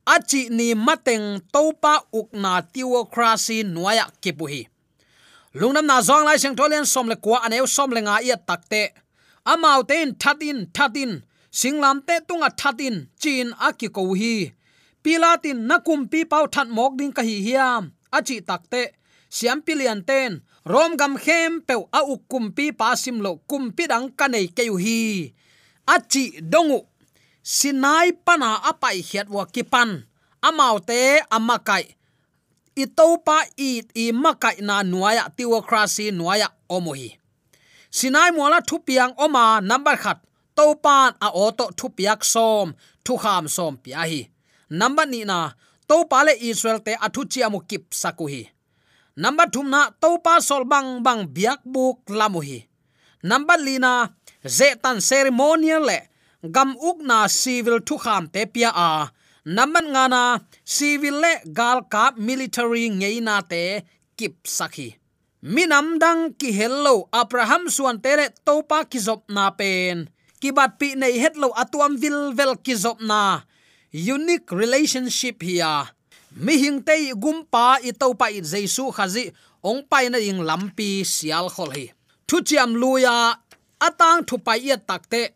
Achi 0.05 0.41
ni 0.53 0.77
mateng 0.77 1.41
topa 1.53 2.05
ukna 2.13 2.61
tiwo 2.61 3.09
krasi 3.09 3.65
nuaya 3.65 4.05
kipuhi. 4.21 4.69
Lungnam 5.57 5.85
na 5.89 5.97
zong 6.05 6.25
lai 6.29 6.37
seng 6.37 6.53
tholen 6.53 6.85
som 6.85 7.09
le 7.09 7.17
kwa 7.17 7.41
aneu 7.45 7.65
som 7.65 7.89
le 7.89 8.01
nga 8.05 8.21
ia 8.21 8.37
takte 8.37 8.93
amau 9.51 9.81
ten 9.89 10.13
thatin 10.21 10.69
thatin. 10.75 11.25
Singlam 11.49 12.05
te 12.05 12.21
tunga 12.27 12.49
thatin 12.53 13.09
chin 13.21 13.49
aki 13.57 13.89
hi 14.21 14.53
pilatin 15.03 15.67
nakum 15.69 16.09
pi 16.11 16.25
pau 16.25 16.45
that 16.47 16.67
mok 16.67 16.97
ding 16.97 17.13
ka 17.13 17.21
hi 17.21 17.37
hiam. 17.47 17.91
Achi 18.11 18.41
takte 18.41 18.81
siam 19.29 19.61
pilian 19.61 20.05
ten. 20.05 20.41
Rom 20.65 20.97
gam 20.97 21.17
khem 21.17 21.61
pe 21.61 21.73
a 21.73 22.01
ukum 22.03 22.55
pi 22.55 22.71
pa 22.71 22.95
sim 22.95 23.19
lo 23.25 23.31
kum 23.49 23.71
pi 23.71 23.87
dang 23.87 24.09
ka 24.19 24.27
nei 24.27 24.47
ke 24.47 24.63
hi. 24.85 25.33
Achi 25.87 26.41
dongu, 26.41 26.85
sinai 27.41 28.11
pana 28.25 28.61
apai 28.69 29.01
hiat 29.01 29.27
wa 29.29 29.45
kipan. 29.45 30.05
Amaute 30.41 31.21
amakai. 31.31 31.95
Itopa 32.75 33.43
it 33.57 33.91
i 33.95 34.11
makai 34.11 34.61
na 34.61 34.83
nuaya 34.83 35.29
tiwokrasi 35.35 36.11
nuaya 36.11 36.47
omohi. 36.69 37.17
Sinai 37.91 38.31
mola 38.31 38.61
thupiang 38.61 39.13
oma, 39.17 39.59
number 39.61 39.97
khat. 39.97 40.19
Topan 40.55 41.15
a 41.19 41.29
oto 41.33 41.65
thupiak 41.71 42.23
som 42.23 42.75
thu 43.03 43.17
kham 43.17 43.47
som 43.47 43.77
pia 43.77 44.05
hi 44.05 44.29
number 44.69 45.05
ni 45.05 45.25
na 45.25 45.53
topa 45.87 46.23
le 46.23 46.33
israel 46.49 46.79
te 46.85 46.93
athu 47.05 47.21
chi 47.31 47.39
amu 47.43 47.59
kip 47.69 47.91
sakuhi 48.01 48.43
number 49.17 49.47
thum 49.53 49.69
na 49.69 49.81
topa 50.01 50.41
sol 50.41 50.63
bang 50.65 51.03
bang 51.05 51.21
biak 51.35 51.61
buk 51.65 51.99
lamuhi 52.19 52.59
number 53.23 53.57
lina 53.57 53.93
zetan 54.57 54.97
ceremonial 55.01 55.83
le 55.89 55.99
gam 56.43 56.75
uk 56.79 57.03
na 57.03 57.27
civil 57.27 57.83
thu 57.83 57.95
kham 57.99 58.27
te 58.31 58.45
pia 58.47 58.71
a. 58.71 59.11
Naman 59.49 59.95
nga 59.95 60.05
na, 60.07 60.23
civil 60.61 61.19
le 61.23 61.33
gal 61.57 61.83
ka 61.87 62.13
military 62.15 62.85
ngei 62.91 63.17
na 63.23 63.41
te 63.41 63.83
kip 64.19 64.35
sakhi 64.45 64.95
minam 65.39 65.95
dang 65.99 66.35
ki 66.35 66.51
hello, 66.51 67.07
abraham 67.15 67.71
suan 67.71 67.97
tere 68.03 68.27
topa 68.45 68.83
ki 68.91 68.99
zop 68.99 69.23
na 69.31 69.49
pen. 69.55 70.11
Ki 70.39 70.51
bat 70.51 70.75
pi 70.79 70.95
nei 70.99 71.15
hetlo 71.19 71.51
atuam 71.55 71.95
vil 71.95 72.35
vel 72.35 72.59
ki 72.59 72.75
zop 72.75 72.99
na 72.99 73.47
unique 73.91 74.51
relationship 74.51 75.41
hiya 75.41 75.89
mi 76.35 76.57
hing 76.57 76.81
te 76.83 77.13
gumpa 77.13 77.81
i 77.81 77.91
topa 77.91 78.29
i 78.29 78.41
jesu 78.41 78.91
khazi, 78.91 79.31
ong 79.63 79.81
pai 79.89 80.09
na 80.09 80.17
ing 80.17 80.41
lampi 80.45 81.03
sial 81.03 81.49
khol 81.49 81.71
hi. 81.73 81.85
Thu 82.27 82.41
chiam 82.47 82.75
luya 82.81 83.33
atang 83.81 84.21
thu 84.27 84.37
pai 84.37 84.59
ya 84.69 84.77
takte 84.77 85.33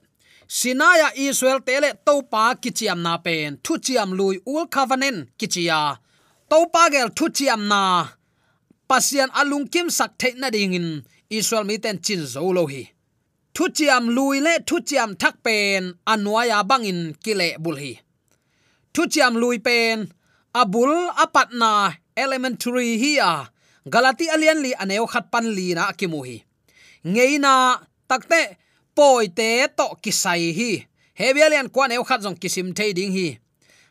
sinaya 0.48 1.10
israel 1.16 1.60
tele 1.66 1.90
topa 2.06 2.56
kichiam 2.62 3.02
na 3.02 3.18
pen. 3.18 3.58
Thu 3.64 3.78
chiam 3.86 4.14
lui 4.14 4.38
ul 4.46 4.68
covenant 4.68 5.30
kichia. 5.40 5.98
Topa 6.50 6.92
gel 6.92 7.10
thu 7.18 7.26
chiam 7.30 7.68
na. 7.68 8.08
Pasian 8.90 9.30
alung 9.34 9.66
kim 9.72 9.90
sak 9.90 10.12
the 10.20 10.34
na 10.38 10.50
ding 10.50 10.74
in. 10.74 11.04
Israel 11.30 11.64
mi 11.64 11.78
ten 11.80 11.98
chin 12.06 12.22
zo 12.22 12.54
lo 12.54 12.68
hi. 12.68 12.84
Thu 13.56 13.70
chiam 13.70 14.14
lui 14.16 14.40
le 14.40 14.60
thu 14.68 14.78
chiam 14.88 15.18
thak 15.18 15.42
pen. 15.44 15.94
Anwaya 16.06 16.64
bangin 16.70 17.16
kile 17.24 17.58
bulhi 17.58 18.04
thu 18.94 19.04
chiam 19.14 19.34
lui 19.42 19.60
pen, 19.60 19.98
abul 20.62 20.94
apatna, 21.24 21.72
elementary 22.24 22.98
hi 23.02 23.12
a 23.32 23.34
galati 23.94 24.26
alian 24.34 24.60
li 24.66 24.72
aneu 24.84 25.06
khat 25.12 25.26
pan 25.32 25.46
li 25.58 25.68
na 25.78 25.92
kimu 26.00 26.22
hi 26.28 26.38
ngeina 27.06 27.54
takte 28.10 28.58
poite 28.96 29.68
to 29.78 29.88
kisai 30.02 30.54
hi. 30.54 30.88
Hebelian 31.20 31.70
kwa 31.70 31.88
neu 31.88 32.04
khat 32.04 32.22
jong 32.24 32.38
kisim 32.42 32.74
thei 32.78 32.94
ding 32.94 33.14
hi. 33.18 33.28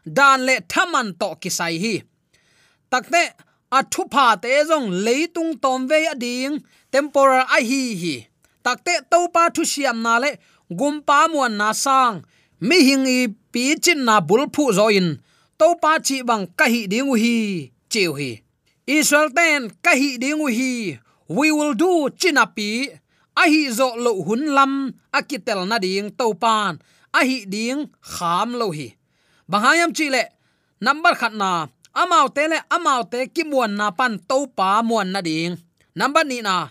Dan 0.07 0.47
le 0.47 0.55
thaman 0.73 1.15
to 1.21 1.29
kisai 1.43 1.79
hi. 1.83 1.95
Takte 2.91 3.23
athu 3.79 4.03
pha 4.13 4.27
te 4.43 4.49
jong 4.71 4.89
leitung 5.05 5.53
tom 5.63 5.81
ve 5.91 5.99
ading 6.13 6.55
temporal 6.93 7.47
a 7.57 7.59
hi 7.69 7.83
hi. 8.03 8.17
Takte 8.65 8.95
to 9.11 9.19
pa 9.35 9.43
thu 9.55 9.63
siam 9.73 9.99
na 10.03 10.15
le, 10.23 10.31
gumpa 10.79 11.19
muan 11.33 11.57
na 11.61 11.69
sang 11.85 12.17
mi 12.69 12.77
hing 12.89 13.07
i 13.07 13.21
pi 13.53 13.63
chin 13.85 14.01
na 14.07 14.15
bul 14.29 14.43
phu 14.55 14.73
zo 14.79 14.87
in. 14.99 15.09
To 15.59 15.67
pa 15.83 15.93
chi 16.07 16.17
bang 16.29 16.45
ka 16.59 16.67
hi 16.73 16.81
ding 16.93 17.13
hi, 17.23 17.37
chiu 17.93 18.11
hi. 18.19 18.31
Israel 18.87 19.31
ten, 19.37 19.71
ka 19.85 19.93
hi 20.01 20.17
ding 20.23 20.43
hi. 20.59 20.99
We 21.29 21.47
will 21.57 21.75
do 21.75 22.11
chinapi 22.21 22.71
a 23.43 23.45
hi 23.53 23.63
zo 23.79 23.89
lo 24.05 24.13
hun 24.27 24.43
lam 24.57 24.73
akitel 25.19 25.61
na 25.71 25.77
ding 25.79 26.11
to 26.19 26.35
pan. 26.43 26.81
A 27.15 27.21
hi 27.29 27.39
ding 27.55 27.81
kham 28.01 28.49
lo 28.61 28.67
hi. 28.77 28.89
Bahayam 29.51 29.91
chi 29.97 30.07
le, 30.15 30.25
number 30.81 31.15
khat 31.15 31.35
na 31.35 31.69
amau 31.95 32.27
te 32.35 32.49
le 32.49 32.59
amau 32.77 33.03
te 33.13 33.29
ki 33.35 33.45
muan 33.51 33.77
na 33.77 33.91
pan 33.99 34.19
to 34.29 34.47
pa 34.57 34.83
muan 34.83 35.13
na 35.13 35.21
ding. 35.21 35.57
Number 35.95 36.25
ni 36.25 36.41
na 36.41 36.69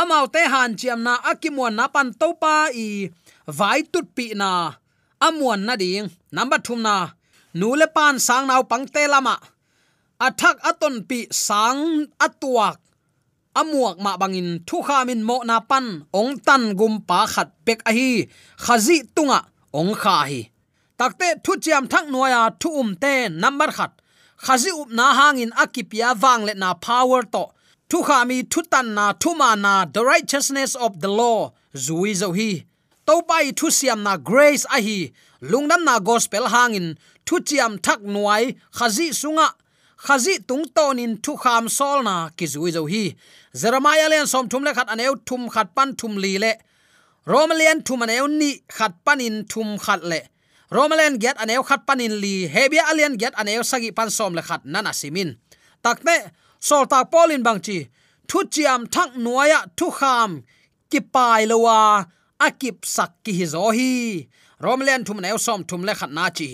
amau 0.00 0.24
te 0.32 0.40
han 0.52 0.78
chiam 0.78 1.02
na 1.02 1.18
akimuan 1.30 1.74
na 1.74 1.86
pan 1.94 2.14
to 2.20 2.28
pa 2.42 2.70
i. 2.72 3.10
Vai 3.46 3.82
tut 3.82 4.06
pi 4.16 4.32
na 4.34 4.79
amuan 5.26 5.60
na 5.66 5.76
ding. 5.76 6.10
Number 6.32 6.58
thum 6.58 6.82
na. 6.82 6.96
Nu 7.54 7.74
le 7.80 7.86
pan 7.86 8.18
sang 8.18 8.46
nau 8.46 8.62
pang 8.70 8.86
te 8.94 9.06
lama. 9.06 9.36
Athak 10.20 10.56
aton 10.70 11.04
pi 11.08 11.26
sang 11.30 12.06
atuak. 12.26 12.76
Amuak 13.60 13.96
ma 14.04 14.16
bangin 14.20 14.50
thu 14.66 14.76
kha 14.86 15.04
min 15.08 15.22
mo 15.28 15.36
na 15.42 15.60
pan. 15.60 15.86
Ong 16.12 16.38
tan 16.46 16.62
gum 16.78 16.94
pa 17.08 17.26
khat 17.26 17.48
pek 17.66 17.80
a 17.90 17.92
hi 17.98 18.10
khazi 18.64 18.96
tunga. 19.14 19.40
Ong 19.78 19.94
kha 20.02 20.16
hi. 20.30 20.40
Takte 20.98 21.28
thu 21.44 21.52
chiam 21.62 21.84
thak 21.92 22.06
noya 22.12 22.42
thu 22.60 22.68
um 22.80 22.90
te 23.02 23.28
number 23.28 23.70
khat. 23.76 23.92
Khazi 24.44 24.70
up 24.80 24.90
na 24.98 25.06
hangin 25.18 25.52
akipia 25.62 26.10
wang 26.22 26.42
le 26.48 26.54
na 26.54 26.74
power 26.74 27.22
to. 27.34 27.44
Thu 27.90 27.98
kha 28.08 28.18
mi 28.28 28.42
thu 28.52 28.60
tan 28.72 28.94
na 28.96 29.12
thu 29.22 29.30
ma 29.40 29.54
na 29.64 29.84
the 29.94 30.02
righteousness 30.04 30.72
of 30.84 31.00
the 31.02 31.08
law. 31.08 31.52
Zui 31.74 32.12
zo 32.20 32.28
hi 32.38 32.50
to 33.06 33.22
pai 33.28 33.52
thu 33.58 33.70
siam 33.70 34.02
na 34.06 34.16
grace 34.16 34.64
a 34.76 34.78
hi 34.86 34.98
lungnam 35.50 35.82
na 35.88 35.94
gospel 35.98 36.44
hangin 36.54 36.88
thu 37.26 37.40
chiam 37.48 37.72
thak 37.84 38.00
nuai, 38.14 38.44
khazi 38.78 39.06
sunga, 39.20 39.48
khazi 40.04 40.34
tung 40.48 40.64
tonin 40.76 41.12
thu 41.24 41.32
kham 41.42 41.64
sol 41.68 41.98
na 42.08 42.14
ki 42.36 42.46
zui 42.52 42.70
zo 42.76 42.82
hi, 42.92 43.04
jeremiah 43.60 44.08
len 44.12 44.26
som 44.32 44.48
thum 44.50 44.62
le 44.66 44.72
khat 44.74 44.88
aneu 44.94 45.14
thum 45.28 45.42
khat 45.54 45.68
pan 45.76 45.90
thum 45.98 46.12
li 46.22 46.32
le 46.44 46.52
romalian 47.32 47.78
thum 47.86 48.00
aneu 48.04 48.26
ni 48.40 48.50
khat 48.76 48.92
panin 49.04 49.36
thum 49.50 49.68
khat 49.84 50.02
le 50.10 50.20
romalian 50.76 51.14
get 51.22 51.36
aneu 51.42 51.62
khat 51.68 51.80
panin 51.88 52.12
li, 52.22 52.34
hebia 52.54 52.82
alien 52.90 53.14
get 53.22 53.34
aneu 53.40 53.62
sagi 53.70 53.90
pan 53.98 54.10
som 54.16 54.32
le 54.34 54.42
khat 54.48 54.62
nana 54.64 54.92
simin. 55.00 55.30
Takte 55.84 56.16
sol 56.68 56.84
tak 56.90 57.04
polin 57.12 57.42
bangchi 57.46 57.78
thu 58.28 58.38
chiam 58.54 58.80
thak 58.94 59.10
nuaya 59.24 59.58
thu 59.78 59.86
kham 59.98 60.30
ki 60.90 61.00
pai 61.14 61.42
lowa 61.50 61.78
akip 62.46 62.84
sak 62.94 63.12
ki 63.24 63.32
hi 63.38 63.46
zo 63.54 63.64
hi 63.76 63.90
romlen 64.64 65.04
thum 65.06 65.18
neu 65.24 65.38
som 65.46 65.64
thum 65.68 65.82
le 65.88 65.94
khat 65.94 66.10
na 66.18 66.30
chi. 66.36 66.50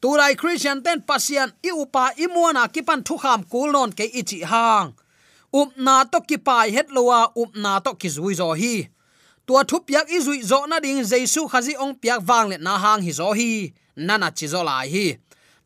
Turai 0.00 0.32
christian 0.40 0.82
ten 0.84 0.98
pasian 1.08 1.50
i 1.68 1.70
upa 1.82 2.04
i 2.24 2.26
muana 2.34 2.62
ki 2.74 2.82
pan 2.88 3.00
thu 3.06 3.14
kham 3.22 3.40
kul 3.52 3.68
non 3.76 3.90
ke 3.98 4.04
ichi 4.20 4.40
hang. 4.52 4.88
Up 5.60 5.70
na 5.76 6.04
to 6.04 6.18
ki 6.28 6.36
pai 6.46 6.70
het 6.76 6.88
lowa, 6.96 7.20
up 7.42 7.52
na 7.56 7.72
to 7.84 7.92
ki 8.00 8.08
zui 8.16 8.34
zo 8.40 8.52
hi 8.62 8.74
tua 9.50 9.64
thup 9.64 9.90
yak 9.90 10.06
i 10.14 10.18
zui 10.22 10.38
zo 10.46 10.62
na 10.70 10.78
ding 10.78 11.02
jesu 11.02 11.42
khazi 11.50 11.74
ong 11.82 11.94
piak 12.00 12.22
wang 12.28 12.46
le 12.50 12.56
na 12.66 12.78
hang 12.78 13.02
hi 13.02 13.10
zo 13.10 13.32
hi 13.38 13.74
nana 13.96 14.30
chi 14.30 14.46
zo 14.46 14.62
lai 14.62 14.86
hi. 14.94 15.06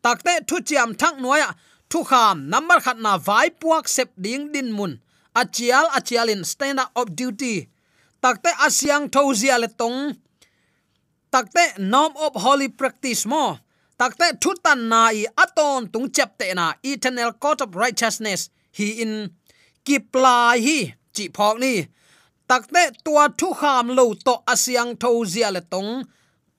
Takte 0.02 0.32
thu 0.48 0.56
chiam 0.68 0.90
thak 1.00 1.14
noya 1.24 1.48
thu 1.90 2.00
kham 2.10 2.48
number 2.52 2.80
khat 2.84 2.98
na 2.98 3.18
vai 3.18 3.48
puak 3.60 3.84
sep 3.94 4.08
ding 4.24 4.52
din 4.52 4.72
mun. 4.72 4.92
Achial 5.36 5.86
achialin 5.98 6.42
stand 6.44 6.80
up 6.80 6.90
of 6.96 7.14
duty 7.14 7.68
takte 8.24 8.50
asyang 8.66 9.12
thozia 9.12 9.60
le 9.60 9.68
tong. 9.68 10.16
Takte 11.30 11.78
norm 11.78 12.12
of 12.16 12.32
holy 12.40 12.68
practice 12.68 13.26
mo. 13.26 13.58
Takte 14.00 14.26
thutan 14.40 14.88
na 14.88 15.12
i 15.12 15.26
aton 15.36 15.92
tung 15.92 16.08
chapte 16.08 16.48
na. 16.54 16.72
Eternal 16.82 17.32
court 17.32 17.60
of 17.60 17.76
righteousness. 17.76 18.48
Hi 18.78 18.88
in 19.04 19.30
kipla 19.84 20.56
hi. 20.64 20.94
Chi 21.14 21.28
phok 21.36 21.58
ni. 21.60 21.86
Takte 22.48 22.82
tua 23.04 23.28
thu 23.38 23.52
kham 23.60 23.92
lo 23.98 24.14
to 24.14 24.34
asyang 24.52 24.96
thozia 24.96 25.52
le 25.52 25.60
tong. 25.60 26.08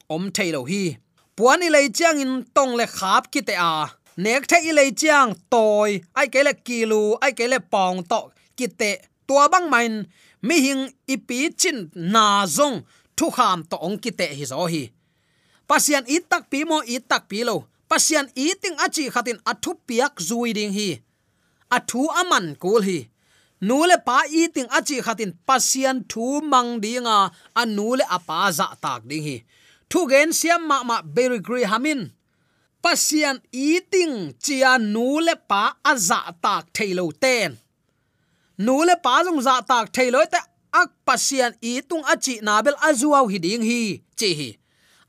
Om 0.10 0.30
thailo 0.30 0.62
hi. 0.69 0.97
Puani 1.36 1.71
lei 1.71 1.89
chiang 1.89 2.19
in 2.21 2.45
tong 2.56 2.78
le 2.78 2.86
khap 2.86 3.32
ki 3.32 3.41
te 3.41 3.56
a. 3.58 3.89
Nek 4.17 4.45
the 4.47 4.58
i 4.69 4.71
lei 4.71 4.91
chiang 4.91 5.34
toy. 5.49 6.01
Ai 6.15 6.28
ke 6.28 6.43
le 6.45 6.54
kilu. 6.54 7.17
Ai 7.23 7.32
ke 7.32 7.49
le 7.49 7.60
pong 7.60 8.04
to 8.04 8.19
ki 8.56 8.67
te. 8.67 8.91
Tua 9.28 9.49
bang 9.49 9.67
main 9.73 10.06
mi 10.47 10.55
hing 10.65 10.84
ipi 11.13 11.39
chin 11.62 11.79
na 12.13 12.25
zong 12.58 12.77
thu 13.17 13.25
kham 13.38 13.60
to 13.69 13.75
ong 13.88 13.97
ki 14.03 14.12
te 14.19 14.27
hi 14.38 14.45
zo 14.51 14.65
hi. 14.73 14.84
Pasian 15.69 16.05
i 16.15 16.17
tak 16.31 16.43
pi 16.51 16.60
mo 16.69 16.77
i 16.95 16.97
tak 17.10 17.23
pi 17.29 17.39
lo. 17.47 17.58
Pasian 17.89 18.25
i 18.43 18.45
ting 18.62 18.77
achi 18.86 19.03
khatin 19.13 19.39
athu 19.51 19.71
piak 19.88 20.13
zui 20.27 20.49
ding 20.58 20.73
hi. 20.77 20.89
Athu 21.77 22.01
aman 22.21 22.45
kul 22.62 22.81
hi. 22.88 22.99
Nule 23.67 23.97
pa 24.08 24.17
i 24.39 24.43
ting 24.55 24.69
achi 24.77 24.97
khatin 25.05 25.31
pasian 25.47 25.97
thu 26.12 26.25
mang 26.51 26.71
dinga 26.84 27.17
anule 27.62 28.05
apa 28.17 28.39
za 28.58 28.67
tak 28.84 29.01
ding 29.10 29.23
hi. 29.27 29.38
Thu 29.89 29.99
gen 30.12 30.29
siam 30.39 30.62
ma 30.69 30.77
ma 30.89 30.97
very 31.15 31.39
gri 31.47 31.63
hamin. 31.71 32.01
Pasian 32.84 33.38
eating 33.51 34.15
chia 34.43 34.77
nule 34.77 35.34
pa 35.49 35.63
aza 35.91 36.19
tak 36.43 36.63
thailo 36.75 37.05
ten 37.23 37.51
nule 38.58 38.96
pazung 39.04 39.41
za 39.41 39.62
tak 39.62 39.91
thailo 39.96 40.22
te 40.34 40.39
ak 40.82 40.89
pasian 41.08 41.54
itung 41.62 42.04
achi 42.13 42.39
nabel 42.48 42.76
azuaw 42.88 43.26
hiding 43.32 43.63
hi 43.70 43.82
chi 44.20 44.30
hi. 44.39 44.50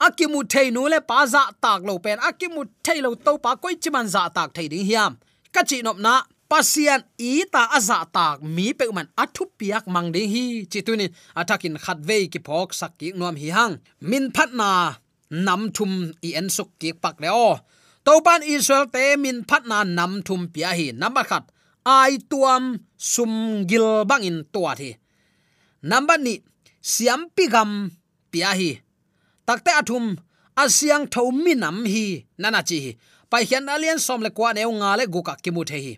Akimu 0.07 0.45
thei 0.53 0.71
nule 0.71 0.99
pa 1.09 1.27
za 1.27 1.43
tak 1.63 1.81
lo 1.89 1.99
pen. 1.99 2.19
Akimu 2.29 2.61
thailo 2.85 3.11
to 3.25 3.33
pa 3.45 3.57
koi 3.63 3.75
chiman 3.83 4.07
za 4.15 4.23
tak 4.37 4.49
thei 4.57 4.69
ding 4.69 4.87
hiam. 4.89 5.13
Ka 5.55 5.63
chi 5.69 5.83
nop 5.83 5.99
na 6.07 6.15
pasian 6.51 7.01
i 7.19 7.33
ta 7.53 7.63
aza 7.77 7.99
tak 8.17 8.37
mi 8.43 8.67
pe 8.79 8.85
man 8.97 9.09
athu 9.23 9.45
piak 9.59 9.85
mang 9.95 10.09
ding 10.15 10.29
hi. 10.35 10.45
Chi 10.71 10.81
tunin 10.87 11.13
atakin 11.41 11.77
khat 11.85 11.99
ve 12.09 12.19
ki 12.33 12.41
phok 12.47 12.69
sak 12.81 12.93
ki 12.99 13.09
nom 13.21 13.37
hi 13.43 13.49
hang. 13.57 13.75
Min 14.11 14.25
phat 14.37 14.51
na, 14.61 14.71
nam 15.31 15.63
thum 15.77 15.93
i 16.27 16.31
en 16.39 16.49
suk 16.57 16.71
ki 16.81 16.89
pak 17.03 17.17
le 17.23 17.29
o. 17.49 17.51
To 18.05 18.13
pan 18.27 18.43
israel 18.55 18.87
te 18.95 19.05
min 19.25 19.39
phat 19.49 19.63
na 19.71 19.79
nam 19.99 20.13
thum 20.27 20.41
pia 20.53 20.71
hi. 20.79 20.87
Number 21.03 21.25
khat 21.31 21.45
ai 21.87 22.19
tuam 22.31 22.83
sum 22.99 23.65
gil 23.71 24.05
bang 24.05 24.25
in 24.27 24.39
tua 24.53 24.75
thi. 24.75 24.91
Number 25.83 26.19
ni, 26.19 26.43
siam 26.83 27.31
pigam 27.37 27.91
pia 28.31 28.51
hi. 28.59 28.83
Takte 29.47 29.71
athum 29.71 30.19
asyang 30.59 31.07
tho 31.13 31.31
mi 31.31 31.55
nam 31.55 31.87
hi, 31.87 32.27
nana 32.39 32.63
chi 32.69 32.99
pai 33.31 33.45
hian 33.49 33.69
alien 33.69 33.99
som 33.99 34.21
le 34.23 34.31
kwa 34.31 34.53
neu 34.53 34.73
nga 34.79 34.97
le 34.99 35.05
guka 35.07 35.35
kimu 35.43 35.63
the 35.65 35.79
hi. 35.85 35.93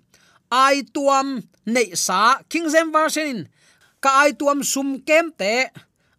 Ai 0.53 0.83
tuam 0.94 1.42
nei 1.66 1.94
sa, 1.94 2.40
king 2.48 2.68
james 2.72 2.92
version 2.92 3.48
ka 4.01 4.11
ai 4.22 4.33
tuam 4.33 4.62
sum 4.62 5.01
kem 5.09 5.33
te, 5.33 5.66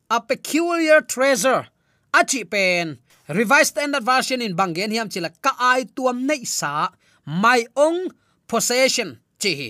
a 0.10 0.17
peculiar 0.21 1.01
treasure. 1.01 1.67
Achi 2.13 2.43
pen, 2.43 2.97
revised 3.27 3.73
standard 3.73 4.03
version 4.03 4.41
in 4.41 4.55
bangen 4.55 4.91
hiam 4.91 5.10
chila 5.10 5.29
ka 5.41 5.53
ai 5.60 5.86
tuam 5.86 6.25
nei 6.25 6.43
sa, 6.43 6.89
my 7.25 7.65
own 7.75 8.10
possession 8.47 9.19
chi 9.41 9.52
hi 9.60 9.69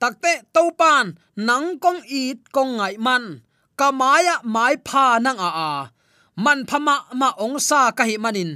takte 0.00 0.32
topan 0.54 1.06
nang 1.48 1.66
kong 1.82 2.00
it 2.22 2.38
kong 2.54 2.72
ngai 2.78 2.94
man 3.06 3.24
kamaya 3.78 4.36
mai 4.54 4.74
pha 4.86 5.06
nang 5.24 5.40
a 5.48 5.50
a 5.68 5.72
man 6.44 6.60
phama 6.68 6.96
ma 7.20 7.28
ong 7.44 7.58
sa 7.68 7.80
ka 7.98 8.04
hi 8.08 8.16
manin 8.24 8.50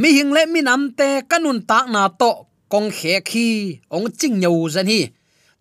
mi 0.00 0.08
hing 0.16 0.30
le 0.36 0.42
mi 0.52 0.60
nam 0.68 0.82
te 0.98 1.08
kanun 1.30 1.58
tak 1.70 1.86
na 1.94 2.02
to 2.20 2.32
kong 2.72 2.90
khe 2.90 3.14
khi 3.30 3.46
ong 3.94 4.10
ching 4.18 4.36
nyau 4.42 4.66
zan 4.74 4.90
hi. 4.90 5.00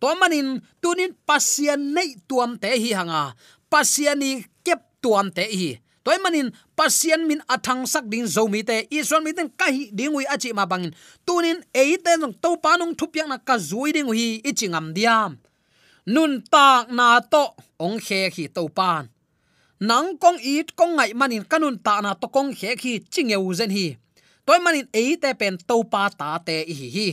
To 0.01 0.07
manin 0.19 0.59
tunin 0.81 1.13
pasian 1.27 1.93
nei 1.95 2.09
tuam 2.27 2.51
te 2.61 2.69
hi 2.83 2.89
hanga 2.97 3.23
pasiani 3.71 4.31
kep 4.65 4.81
tuam 5.03 5.29
te 5.35 5.43
hi 5.59 5.69
toy 6.03 6.17
manin 6.23 6.51
pasian 6.75 7.27
min 7.27 7.41
athang 7.47 7.87
sak 7.87 8.05
ding 8.11 8.27
zomi 8.27 8.61
te. 8.63 8.87
Ison 8.91 9.23
mi 9.23 9.33
ten 9.33 9.49
kai 9.49 9.89
ding 9.91 10.13
wi 10.13 10.23
achi 10.33 10.53
ma 10.53 10.65
bangin. 10.65 10.93
Tunin 11.25 11.59
eite 11.73 12.19
nong 12.19 12.35
to 12.43 12.57
panung 12.63 12.93
thupyak 12.95 13.27
na 13.27 13.37
ka 13.37 13.55
zui 13.57 13.93
ding 13.95 14.07
hi 14.11 14.41
ichingam 14.43 14.93
diam. 14.95 15.39
Nun 16.05 16.43
tak 16.51 16.91
na 16.91 17.23
to, 17.23 17.55
ong 17.79 17.99
khe 17.99 18.29
khi 18.35 18.47
to 18.51 18.67
pan 18.67 19.13
nang 19.83 20.15
kong 20.17 20.39
it 20.39 20.75
kong 20.79 20.95
ngai 20.95 21.11
manin 21.11 21.43
kanun 21.43 21.75
ta 21.75 21.99
na 21.99 22.15
to 22.15 22.27
kong 22.31 22.55
khe 22.55 22.75
khi 22.79 23.03
chingeu 23.13 23.53
zen 23.53 23.71
hi. 23.77 23.87
Toy 24.45 24.59
manin 24.63 24.87
eite 24.95 25.35
pen 25.39 25.57
to 25.67 25.83
pa 25.83 26.07
ta 26.19 26.39
te 26.39 26.63
hi 26.77 26.87
hi. 26.95 27.07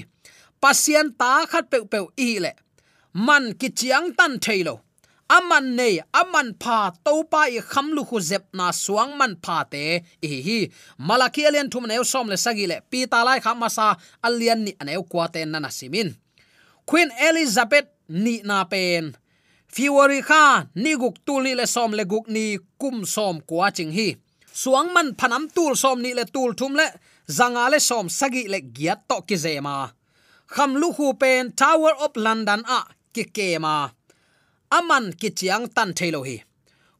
Pasian 0.62 1.10
ta 1.20 1.46
khat 1.50 1.66
pe 1.70 1.78
pe 1.92 1.98
i 2.16 2.38
le. 2.44 2.52
Man 3.26 3.44
ki 3.58 3.68
chiang 3.78 4.14
tan 4.18 4.38
thailo 4.44 4.74
aman 5.36 5.66
nei, 5.78 5.94
aman 6.20 6.48
pha 6.62 6.78
to 7.04 7.12
pa 7.32 7.42
i 7.56 7.60
kham 7.70 7.88
lu 7.96 8.02
khu 8.08 8.18
zep 8.30 8.44
na 8.58 8.66
suang 8.82 9.12
man 9.20 9.32
pha 9.44 9.58
te. 9.72 9.84
Hi 10.24 10.38
hi, 10.46 10.58
malaki 11.08 11.46
alian 11.48 11.70
thum 11.72 11.86
neu 11.90 12.04
som 12.12 12.26
le 12.32 12.36
sagi 12.44 12.66
le 12.70 12.76
pi 12.90 13.06
ta 13.12 13.20
lai 13.28 13.38
kha 13.44 13.52
masa 13.62 13.86
alian 14.26 14.60
ni 14.64 14.72
aneu 14.80 15.02
kwa 15.10 15.26
te 15.34 15.44
na 15.44 15.58
na 15.64 15.70
simin. 15.78 16.08
Queen 16.88 17.10
elizabeth 17.28 17.88
ni 18.24 18.34
na 18.48 18.64
pen. 18.72 19.04
February 19.74 20.20
kha, 20.28 20.44
ni 20.82 20.92
guk 21.02 21.16
tul 21.26 21.42
ni 21.46 21.52
le 21.60 21.66
som 21.74 21.90
le 21.98 22.04
guk 22.12 22.26
ni 22.34 22.44
kum 22.80 22.96
som 23.14 23.36
kwa 23.48 23.70
ching 23.76 23.92
hi. 23.98 24.08
Suang 24.62 24.90
man 24.94 25.08
phanam 25.18 25.44
tul 25.56 25.72
som 25.82 25.98
ni 26.02 26.10
le 26.18 26.24
tul 26.34 26.52
thum 26.58 26.74
le, 26.80 26.86
zanga 27.38 27.64
le 27.72 27.78
som 27.88 28.06
sagi 28.18 28.42
le 28.52 28.58
giat 28.76 29.00
to 29.08 29.16
ki 29.28 29.36
zema 29.44 29.76
kham 30.54 30.74
lu 30.80 30.90
khu 30.92 31.14
pen, 31.14 31.52
tower 31.52 31.94
of 32.04 32.12
london 32.16 32.62
a 32.66 32.80
ki 33.14 33.24
ke 33.36 33.48
ma 33.64 33.74
aman 34.70 35.12
ki 35.20 35.30
chiang 35.38 35.66
tan 35.66 35.90
thailo 35.98 36.22
hi. 36.22 36.36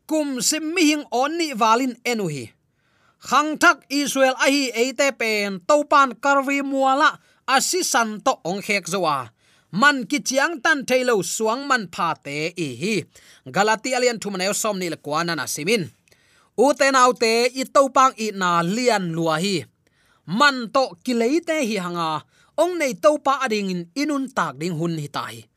Kum 0.09 0.43
sim 0.43 0.75
mi 0.75 0.83
hing 0.91 1.05
on 1.11 1.39
ni 1.39 1.55
walin 1.55 1.95
enu 2.05 2.27
hi. 2.29 2.45
Khang 3.29 3.59
thak 3.63 3.87
israel 3.89 4.35
a 4.45 4.47
hi 4.55 4.65
eite 4.83 5.09
pen, 5.21 5.61
topan 5.69 6.11
karvi 6.23 6.59
muala 6.71 7.11
asisan 7.47 8.11
to 8.25 8.33
ong 8.45 8.61
khek 8.67 8.85
zowa. 8.93 9.31
Man 9.73 10.07
ki 10.11 10.19
chiang 10.29 10.55
tan 10.65 10.83
thailo 10.89 11.15
suang 11.23 11.63
man 11.71 11.87
pha 11.95 12.09
te 12.25 12.37
i 12.67 12.69
hi. 12.81 12.95
Galati 13.55 13.95
alian 13.97 14.19
thumanel 14.19 14.55
som 14.55 14.79
ni 14.79 14.91
le 14.91 14.97
kwana 14.97 15.37
na 15.37 15.47
simin. 15.47 15.85
U 16.59 16.75
te 16.79 16.91
nau 16.91 17.13
te 17.23 17.33
i 17.61 17.65
to 17.75 17.83
pang 17.95 18.15
i 18.19 18.31
na 18.35 18.51
lian 18.75 19.15
lua 19.17 19.37
hi. 19.45 19.57
Man 20.27 20.57
to 20.75 20.85
ki 21.05 21.15
leite 21.15 21.57
hi 21.69 21.77
hanga. 21.85 22.11
Ong 22.59 22.75
nei 22.81 22.93
to 23.05 23.19
pa 23.25 23.39
ading 23.45 23.71
in 23.71 23.83
inun 23.95 24.27
tak 24.37 24.59
ding 24.59 24.75
hun 24.79 24.99
hi 24.99 25.09
tai 25.19 25.50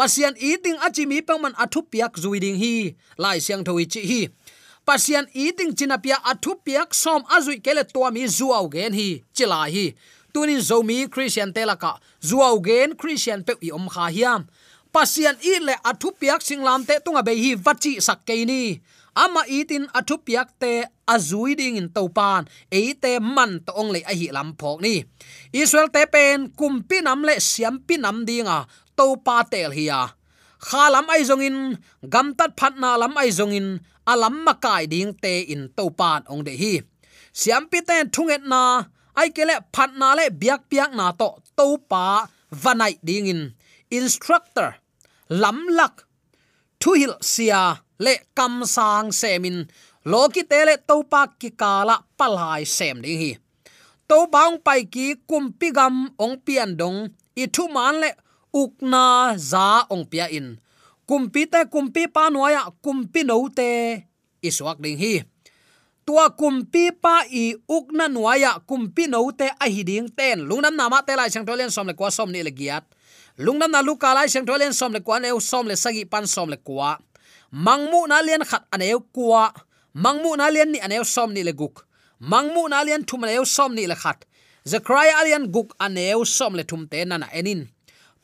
pasian 0.00 0.32
eating 0.40 0.80
achimi 0.80 1.20
pangman 1.20 1.52
athu 1.60 1.84
piak 1.84 2.16
zuiding 2.16 2.56
hi. 2.56 2.96
Lai 3.20 3.36
siang 3.36 3.60
thoi 3.60 3.84
chi 3.84 4.00
hi. 4.00 4.20
Pasian 4.88 5.28
eating 5.36 5.76
chinapia 5.76 6.16
athu 6.24 6.56
piak 6.64 6.96
som 6.96 7.20
azui 7.28 7.60
kele 7.60 7.84
to 7.84 8.00
mi 8.08 8.24
zuaw 8.24 8.64
gen 8.72 8.96
hi. 8.96 9.20
Chila 9.36 9.68
hi. 9.68 9.92
Tunin 10.32 10.64
zomi 10.64 11.04
christian 11.12 11.52
telaka 11.52 12.00
zuaw 12.24 12.56
gen 12.64 12.96
christian 12.96 13.44
pe 13.44 13.52
i 13.60 13.68
om 13.76 13.92
kha 13.92 14.08
hiam. 14.08 14.48
Pasian 14.88 15.36
i 15.44 15.60
le 15.60 15.76
athu 15.84 16.16
piak 16.16 16.40
singlam 16.40 16.88
te 16.88 16.96
tunga 17.04 17.20
be 17.20 17.36
hi 17.36 17.52
vachi 17.60 18.00
sakke 18.00 18.40
ni. 18.48 18.80
Ama 19.20 19.44
itin 19.52 19.84
athu 19.92 20.16
piak 20.24 20.48
te 20.62 20.88
azui 21.04 21.52
ding 21.60 21.76
in 21.76 21.92
topan 21.92 22.48
e 22.72 22.94
te 22.96 23.18
man 23.20 23.60
to 23.66 23.72
ong 23.76 23.92
le 23.92 24.00
a 24.08 24.16
hi 24.16 24.32
lam 24.32 24.56
phok 24.56 24.80
ni. 24.80 25.04
Israel 25.52 25.92
te 25.92 26.08
pen 26.08 26.48
kumpi 26.56 27.04
nam 27.04 27.20
le 27.28 27.36
siam 27.36 27.84
pi 27.84 28.00
nam 28.00 28.24
dinga 28.24 28.64
to 29.00 29.06
pa 29.26 29.36
tel 29.52 29.72
hiya 29.78 30.00
kha 30.66 30.82
lam 30.94 31.06
ai 31.14 31.22
zong 31.28 31.44
in, 31.48 31.58
gam 32.12 32.26
tat 32.38 32.52
phat 32.58 32.74
na 32.82 32.90
lam 33.02 33.14
ai 33.22 33.30
zong 33.38 33.56
in 33.58 33.68
alam 34.12 34.44
ma 34.44 34.54
kai 34.64 34.84
ding 34.92 35.12
te 35.22 35.34
in 35.54 35.62
to 35.76 35.84
pan 35.98 36.20
ong 36.32 36.42
de 36.46 36.54
hi. 36.62 36.74
Siam 37.40 37.64
pi 37.70 37.78
ten 37.88 38.10
thunget 38.14 38.42
na, 38.52 38.62
ai 39.20 39.28
kele 39.36 39.56
phat 39.74 39.90
na 40.00 40.08
le 40.18 40.24
biak 40.40 40.60
piak 40.70 40.90
na 40.98 41.06
to 41.20 41.28
to 41.58 41.66
pa 41.90 42.04
vanai 42.62 42.94
ding 43.06 43.26
in. 43.32 43.42
Instructor, 43.98 44.68
lam 45.42 45.58
lak, 45.78 45.94
thu 46.80 46.90
hil 47.00 47.14
sia 47.32 47.62
le 48.04 48.14
kam 48.36 48.54
sang 48.74 49.08
semin 49.20 49.58
loki 50.12 50.42
tele 50.50 50.74
to 50.88 50.96
pa 51.12 51.22
ki 51.40 51.50
kala 51.60 51.96
palai 52.18 52.62
sem 52.76 52.96
ding 53.04 53.20
hi. 53.22 53.32
To 54.08 54.16
baung 54.34 54.58
pai 54.66 54.80
ki 54.94 55.06
kumpi 55.28 55.68
gam 55.78 55.96
ong 56.24 56.36
pian 56.44 56.70
dong, 56.80 56.98
i 57.42 57.44
thu 57.54 57.64
man 57.74 57.94
le 58.02 58.10
ukna 58.52 59.34
za 59.36 59.86
ong 59.90 60.04
pia 60.10 60.28
in. 60.28 60.58
Kumpi 61.06 61.46
te 61.46 61.64
kumpi 61.66 62.06
pa 62.06 62.30
noya 62.30 62.70
kumpi 62.82 63.24
no 63.24 63.48
te, 63.48 64.06
iswak 64.42 64.78
ding 64.80 64.98
hi. 64.98 65.24
Tua 66.06 66.30
kumpi 66.30 66.90
pa 66.92 67.22
i 67.30 67.54
ukna 67.68 68.08
nuaya 68.08 68.58
kumpi 68.66 69.06
no 69.06 69.30
te 69.30 69.50
a 69.60 69.66
hiding 69.68 70.08
ten. 70.16 70.40
Lungnam 70.48 70.74
nama 70.76 71.02
te 71.02 71.16
lai 71.16 71.30
chang 71.30 71.46
tolen 71.46 71.70
som 71.70 71.86
le 71.86 71.94
kwa 71.94 72.10
som 72.10 72.30
ni 72.32 72.42
le 72.42 72.50
giat. 72.50 72.84
Lungnam 73.38 73.70
na 73.70 73.82
luka 73.82 74.14
lai 74.14 74.28
chang 74.28 74.46
tolen 74.46 74.72
som 74.72 74.92
le 74.92 75.00
kwa 75.00 75.20
ne 75.20 75.28
som 75.40 75.66
le 75.66 75.76
sagi 75.76 76.04
pan 76.04 76.26
som 76.26 76.48
le 76.48 76.56
kwa. 76.56 76.98
Mangmu 77.52 78.06
na 78.08 78.22
lian 78.22 78.44
khat 78.44 78.64
aneu 78.72 79.00
kwa. 79.12 79.52
Mangmu 79.94 80.36
na 80.36 80.50
lian 80.50 80.72
ni 80.72 80.80
aneu 80.80 81.04
som 81.04 81.32
ni 81.32 81.42
le 81.42 81.52
guk. 81.52 81.86
Mangmu 82.20 82.68
na 82.68 82.82
lian 82.84 83.04
thum 83.04 83.24
aneu 83.24 83.44
som 83.44 83.74
ni 83.74 83.86
le 83.86 83.94
khat. 83.94 84.24
Zakaria 84.64 85.18
alian 85.20 85.46
guk 85.46 85.74
aneu 85.78 86.24
som 86.26 86.54
le 86.54 86.64
thum 86.64 86.88
te 86.88 87.04
na 87.04 87.18
na 87.18 87.26
enin 87.32 87.68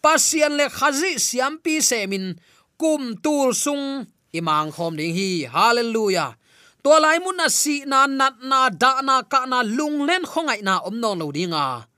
pasian 0.03 0.57
le 0.59 0.67
khazi 0.69 1.19
siampi 1.19 1.81
semin 1.83 2.37
kum 2.81 3.17
tul 3.25 3.57
sung 3.57 4.07
imang 4.37 4.69
khom 4.75 4.97
ding 4.97 5.17
hi. 5.17 5.49
Hallelujah. 5.49 6.37
To 6.85 6.95
lai 7.03 7.19
mun 7.19 7.35
na 7.41 7.49
si 7.51 7.83
na 7.83 8.07
nat 8.07 8.39
na 8.45 8.71
da 8.71 9.03
na 9.03 9.25
ka 9.27 9.43
na 9.49 9.65
lung 9.65 10.07
len 10.07 10.23
khongai 10.23 10.61
na 10.63 10.85
om 10.87 10.95
nong 11.03 11.19
lo 11.19 11.27
dinga. 11.35 11.89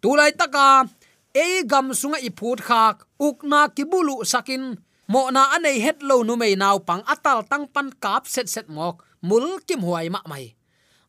Tu 0.00 0.08
lai 0.16 0.32
taka 0.32 0.88
e 1.36 1.60
gam 1.68 1.92
sunga 1.92 2.18
i 2.24 2.30
phut 2.32 2.58
khak, 2.64 3.04
uk 3.20 3.44
na 3.44 3.68
kibulu 3.68 4.24
sakin, 4.24 4.80
mo 5.12 5.28
na 5.28 5.52
anei 5.54 5.78
het 5.84 6.00
lo 6.00 6.24
nu 6.24 6.34
mei 6.40 6.56
naw 6.56 6.80
pang 6.88 7.04
atal 7.04 7.44
tang 7.50 7.68
pan 7.68 7.92
kap 8.00 8.24
set 8.24 8.48
set 8.48 8.66
mok, 8.72 9.04
mul 9.20 9.60
kim 9.68 9.84
huai 9.84 10.08
ma 10.08 10.20
mai. 10.30 10.56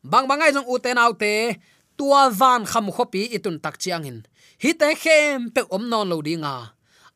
Bang 0.04 0.28
bangai 0.28 0.52
jong 0.52 0.68
u 0.68 0.76
te 0.84 0.92
te, 1.22 1.34
tua 1.96 2.28
van 2.28 2.62
kham 2.68 2.86
khopi 2.92 3.32
itun 3.32 3.56
tak 3.64 3.80
chiang 3.80 4.04
in 4.04 4.18
hi 4.62 4.70
te 4.80 4.88
khem 5.02 5.50
pe 5.54 5.62
om 5.76 5.84
non 5.90 6.06
lo 6.10 6.16
dinga 6.26 6.54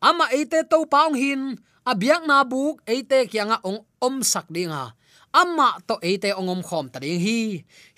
ama 0.09 0.25
à 0.27 0.29
ate 0.39 0.59
to 0.71 0.79
paung 0.93 1.15
hin 1.23 1.43
abyak 1.91 2.23
à 2.23 2.27
na 2.27 2.39
buk 2.53 2.75
ate 2.95 3.19
kyanga 3.33 3.57
ong 3.69 3.81
om 4.07 4.17
sak 4.33 4.47
dinga 4.57 4.83
amma 5.41 5.69
à 5.79 5.81
to 5.89 5.95
ate 6.09 6.31
ongom 6.41 6.63
khom 6.69 6.87
ta 6.93 6.99
ding 7.05 7.21
hi 7.27 7.39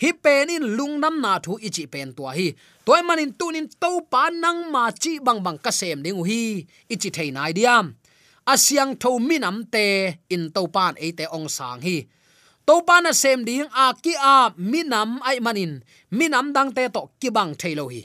hi 0.00 0.08
penin 0.24 0.64
lungnam 0.76 1.14
na 1.24 1.32
thu 1.44 1.52
ichi 1.66 1.84
pen 1.92 2.08
tua 2.16 2.30
hi 2.38 2.46
toy 2.86 3.00
manin 3.08 3.32
tunin 3.38 3.66
to 3.82 3.90
pa 4.12 4.22
nang 4.42 4.60
ma 4.74 4.84
chi 5.02 5.12
bang 5.26 5.40
bang 5.44 5.58
ka 5.64 5.70
sem 5.80 5.98
ding 6.04 6.20
hi 6.28 6.42
ichi 6.94 7.08
thei 7.16 7.30
nai 7.36 7.52
diam 7.58 7.84
asyang 8.52 8.92
tho 9.02 9.10
minam 9.28 9.56
te 9.74 9.86
in 10.34 10.44
to 10.54 10.62
pan 10.74 10.94
ate 11.06 11.24
ong 11.36 11.48
sang 11.56 11.80
hi 11.86 11.96
to 12.66 12.74
pa 12.86 12.96
na 13.04 13.12
sem 13.22 13.38
ding 13.48 13.68
a 13.84 13.86
ki 14.04 14.14
a 14.34 14.36
minam 14.72 15.10
ai 15.28 15.38
manin 15.44 15.72
minam 16.18 16.46
dang 16.56 16.70
te 16.76 16.82
to 16.94 17.02
ki 17.20 17.28
bang 17.36 17.52
thailo 17.60 17.86
hi 17.94 18.02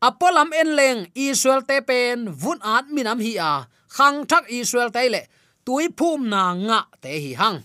apolam 0.00 0.50
en 0.60 0.70
leng 0.78 1.00
israel 1.14 1.62
te 1.68 1.80
pen, 1.84 2.28
vun 2.40 2.60
at 2.64 2.88
minam 2.94 3.20
hi 3.20 3.36
a. 3.36 3.52
Khang 3.94 4.24
thak 4.30 4.48
israel 4.48 4.90
te 4.94 5.08
le. 5.12 5.22
Tui 5.64 5.88
phum 5.98 6.28
na 6.32 6.42
nga 6.66 6.80
te 7.02 7.12
hi 7.24 7.32
hang. 7.40 7.60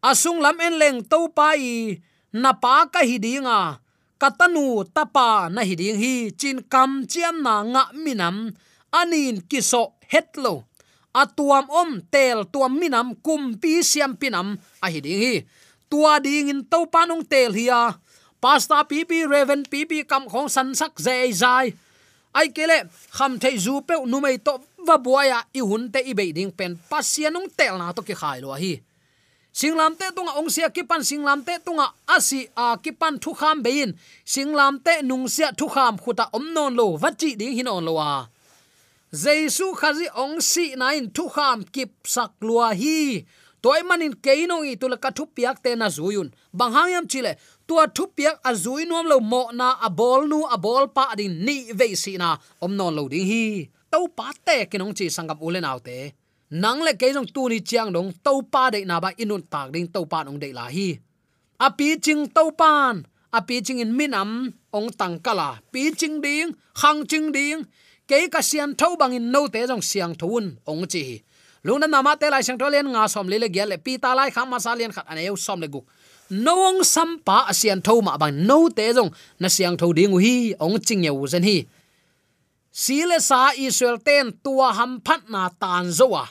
Asung 0.00 0.40
lam 0.40 0.56
en 0.66 0.80
leng 0.80 0.98
to 1.04 1.28
pa 1.36 1.52
i, 1.56 2.00
na 2.32 2.52
pa 2.56 2.88
ka 2.92 3.04
hi 3.04 3.16
dinga 3.20 3.80
katanu 4.20 4.84
tapa 4.84 5.48
na 5.48 5.64
hi 5.64 5.74
ding 5.80 5.96
hi, 5.96 6.30
chin 6.36 6.60
kam 6.72 7.08
chiam 7.08 7.40
na 7.40 7.64
nga 7.72 7.82
minam 7.96 8.52
anin 8.92 9.40
kiso 9.48 9.96
hetlo 10.12 10.68
atuam 11.16 11.66
om 11.72 11.90
tel 12.12 12.44
tuam 12.52 12.76
minam 12.76 13.16
kum 13.24 13.56
pi 13.60 13.80
siam 13.80 14.12
pinam 14.20 14.60
a 14.84 14.86
hi 14.92 15.00
ding 15.00 15.20
hi. 15.24 15.34
Tua 15.90 16.20
ding 16.22 16.52
in 16.52 16.60
to 16.70 16.86
panung 16.92 17.24
tel 17.24 17.50
hi 17.56 17.66
a 17.72 17.82
pasta 18.40 18.84
pp 18.90 19.28
raven 19.32 19.62
pp 19.72 20.08
kam 20.08 20.24
khong 20.32 20.48
san 20.48 20.74
sak 20.74 20.92
zai 20.96 21.32
zai 21.32 21.66
ai 22.34 22.48
kele 22.56 22.78
kham 23.16 23.38
thei 23.38 23.56
zu 23.58 23.80
pe 23.88 23.94
nu 24.06 24.20
mei 24.20 24.36
to 24.38 24.52
va 24.86 24.96
buaya 24.96 25.38
i 25.58 25.60
hun 25.60 25.90
te 25.92 26.00
i 26.10 26.12
be 26.14 26.32
ding 26.32 26.52
pen 26.58 26.78
pasianung 26.90 27.48
tel 27.58 27.74
na 27.78 27.92
to 27.92 28.02
ki 28.02 28.14
khai 28.14 28.40
lo 28.40 28.54
hi. 28.54 28.80
Singlam 29.52 29.96
te 29.98 30.06
tunga 30.14 30.32
ong 30.38 30.46
à, 30.46 30.52
sia 30.54 30.68
ki 30.70 30.82
pan 30.90 31.02
singlam 31.02 31.42
te 31.42 31.58
tunga 31.66 31.86
asi 32.06 32.46
à, 32.54 32.62
a 32.62 32.72
à 32.72 32.76
ki 32.82 32.92
pan 32.92 33.18
thu 33.22 33.34
kham 33.34 33.62
bein 33.62 33.90
singlam 34.24 34.78
te 34.78 35.02
nung 35.02 35.26
sia 35.28 35.50
thu 35.58 35.66
kham 35.74 35.98
khuta 35.98 36.24
om 36.32 36.46
non 36.54 36.74
lo 36.78 36.96
vachi 37.02 37.30
ding 37.40 37.54
hin 37.58 37.68
on 37.68 37.84
lo 37.84 37.92
wa 37.98 38.26
jesu 39.22 39.66
khazi 39.80 40.06
ong 40.22 40.40
si 40.40 40.64
nain 40.80 41.10
thu 41.16 41.24
kham 41.28 41.64
kip 41.74 41.90
sak 42.14 42.30
lua 42.40 42.68
hi. 42.80 43.26
Toy 43.62 43.82
manin 43.88 44.14
keino 44.24 44.62
i 44.64 44.76
tulaka 44.80 45.10
thu 45.16 45.26
piak 45.36 45.56
te 45.64 45.74
na 45.76 45.88
zuyun 45.96 46.28
bang 46.58 46.74
yam 46.92 47.06
chile 47.10 47.32
tua 47.70 47.86
thu 47.96 48.04
piak 48.16 48.36
azui 48.50 48.82
nuam 48.90 49.06
lo 49.12 49.16
mo 49.32 49.42
na 49.60 49.68
a 49.86 49.88
bol 49.98 50.20
nu, 50.30 50.38
a 50.54 50.56
bol 50.64 50.84
pa 50.96 51.04
ding 51.18 51.34
ni 51.46 51.56
ve 51.78 51.88
si 52.02 52.12
na. 52.22 52.30
Om 52.64 52.72
non 52.78 52.92
lo 52.98 53.02
ding 53.12 53.26
hi. 53.30 53.44
To 53.92 53.98
pa 54.18 54.28
te 54.46 54.56
kinong 54.70 54.94
chi 54.98 55.06
sangam 55.16 55.38
ulen 55.46 55.70
autte 55.70 55.98
nang 56.62 56.80
le 56.86 56.92
ke 57.00 57.06
jong 57.14 57.30
tu 57.34 57.42
ni 57.48 57.58
chiang 57.68 57.90
dong 57.94 58.10
to 58.26 58.32
pa 58.52 58.62
de 58.74 58.80
na 58.90 58.96
ba 59.04 59.10
inun 59.22 59.42
tak 59.52 59.70
ding 59.74 59.86
to 59.94 60.00
pa 60.12 60.18
nong 60.26 60.38
de 60.42 60.48
la 60.58 60.66
hi. 60.76 60.88
A 61.66 61.68
pi 61.78 61.88
ching 62.04 62.26
to 62.36 62.44
pan, 62.60 62.94
a 63.38 63.40
pi 63.46 63.56
ching 63.66 63.78
in 63.84 63.92
minam 63.98 64.30
ong 64.78 64.90
tang 65.00 65.16
kala 65.26 65.48
pi 65.72 65.82
ching 66.00 66.16
ding, 66.24 66.50
khang 66.80 67.00
ching 67.10 67.30
ding 67.36 67.62
ke 68.08 68.16
ka 68.34 68.40
sian 68.48 68.70
tho 68.80 68.88
bang 69.00 69.14
in 69.18 69.26
no 69.34 69.40
te 69.54 69.60
jong 69.70 69.84
siang 69.90 70.14
thun, 70.20 70.44
ong 70.70 70.84
chi 70.92 71.22
lungna 71.66 71.86
nama 71.86 72.16
te 72.20 72.26
lai 72.30 72.42
sang 72.42 72.58
to 72.58 72.66
len 72.74 72.86
nga 72.92 73.06
som 73.14 73.28
le 73.30 73.36
le 73.38 73.48
gya 73.54 73.64
le 73.70 73.76
pi 73.84 73.92
ta 74.02 74.10
lai 74.18 74.30
kham 74.34 74.50
ma 74.50 74.58
sa 74.58 74.74
len 74.74 74.92
khat 74.96 75.06
ane 75.10 75.22
eu 75.30 75.36
som 75.36 75.60
le 75.60 75.68
guk 75.68 75.84
nong 76.30 76.80
sampa 76.86 77.50
asian 77.50 77.82
thoma 77.82 78.18
bang 78.18 78.46
no 78.46 78.68
te 78.68 78.92
jong 78.96 79.10
na 79.40 79.48
siang 79.48 79.76
tho 79.76 79.92
ding 79.92 80.14
hi, 80.18 80.54
ong 80.58 80.80
ching 80.80 81.04
ye 81.04 81.12
zen 81.26 81.42
hi. 81.42 81.66
Sile 82.72 83.18
sa 83.20 83.50
israel 83.58 83.98
ten 83.98 84.32
tua 84.44 84.72
ham 84.72 85.00
phat 85.06 85.26
na 85.28 85.50
tan 85.60 85.90
zowa 85.90 86.24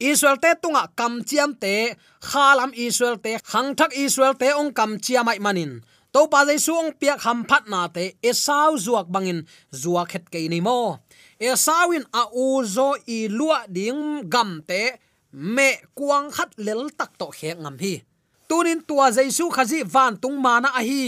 israel 0.00 0.40
te 0.40 0.50
tunga 0.62 0.88
kam 0.96 1.20
chiam 1.28 1.52
te 1.60 1.94
khalam 2.24 2.72
israel 2.72 3.20
te, 3.20 3.36
khang 3.44 3.76
thak 3.76 3.92
israel 3.92 4.34
te 4.34 4.48
ong 4.56 4.72
kam 4.72 4.96
chiamai 4.98 5.38
manin. 5.38 5.84
To 6.10 6.26
pa 6.26 6.42
dei 6.48 6.58
suong 6.58 6.96
piak 6.98 7.20
ham 7.22 7.44
phat 7.44 7.68
na 7.68 7.86
te 7.86 8.16
esau 8.24 8.74
zuak 8.80 9.12
bangin, 9.12 9.46
zuak 9.70 10.16
het 10.16 10.26
ke 10.32 10.48
ni 10.48 10.60
mo. 10.60 10.98
Esawin 11.38 12.04
a 12.12 12.26
u 12.32 12.64
zo 12.64 12.96
i 13.06 13.28
lua 13.28 13.68
ding 13.68 14.26
gam 14.32 14.64
te, 14.66 14.98
me 15.32 15.70
kuang 15.94 16.32
khat 16.32 16.50
lel 16.58 16.90
tak 16.98 17.14
to 17.20 17.30
he 17.38 17.54
ngam 17.54 17.76
hi 17.78 17.94
tunin 18.50 18.80
tua 18.88 19.06
jaisu 19.16 19.44
khazi 19.56 19.78
van 19.94 20.12
tung 20.22 20.36
mana 20.44 20.68
a 20.80 20.82
hi. 20.88 21.02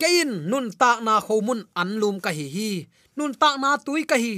Kein 0.00 0.30
nun 0.50 0.66
tak 0.80 0.98
na 1.06 1.14
khomun 1.26 1.60
anlum 1.80 2.16
ka 2.24 2.30
hi 2.38 2.46
hi. 2.56 2.70
Nun 3.16 3.32
tak 3.40 3.54
na 3.62 3.70
tui 3.86 4.02
ka 4.10 4.16
hi. 4.24 4.34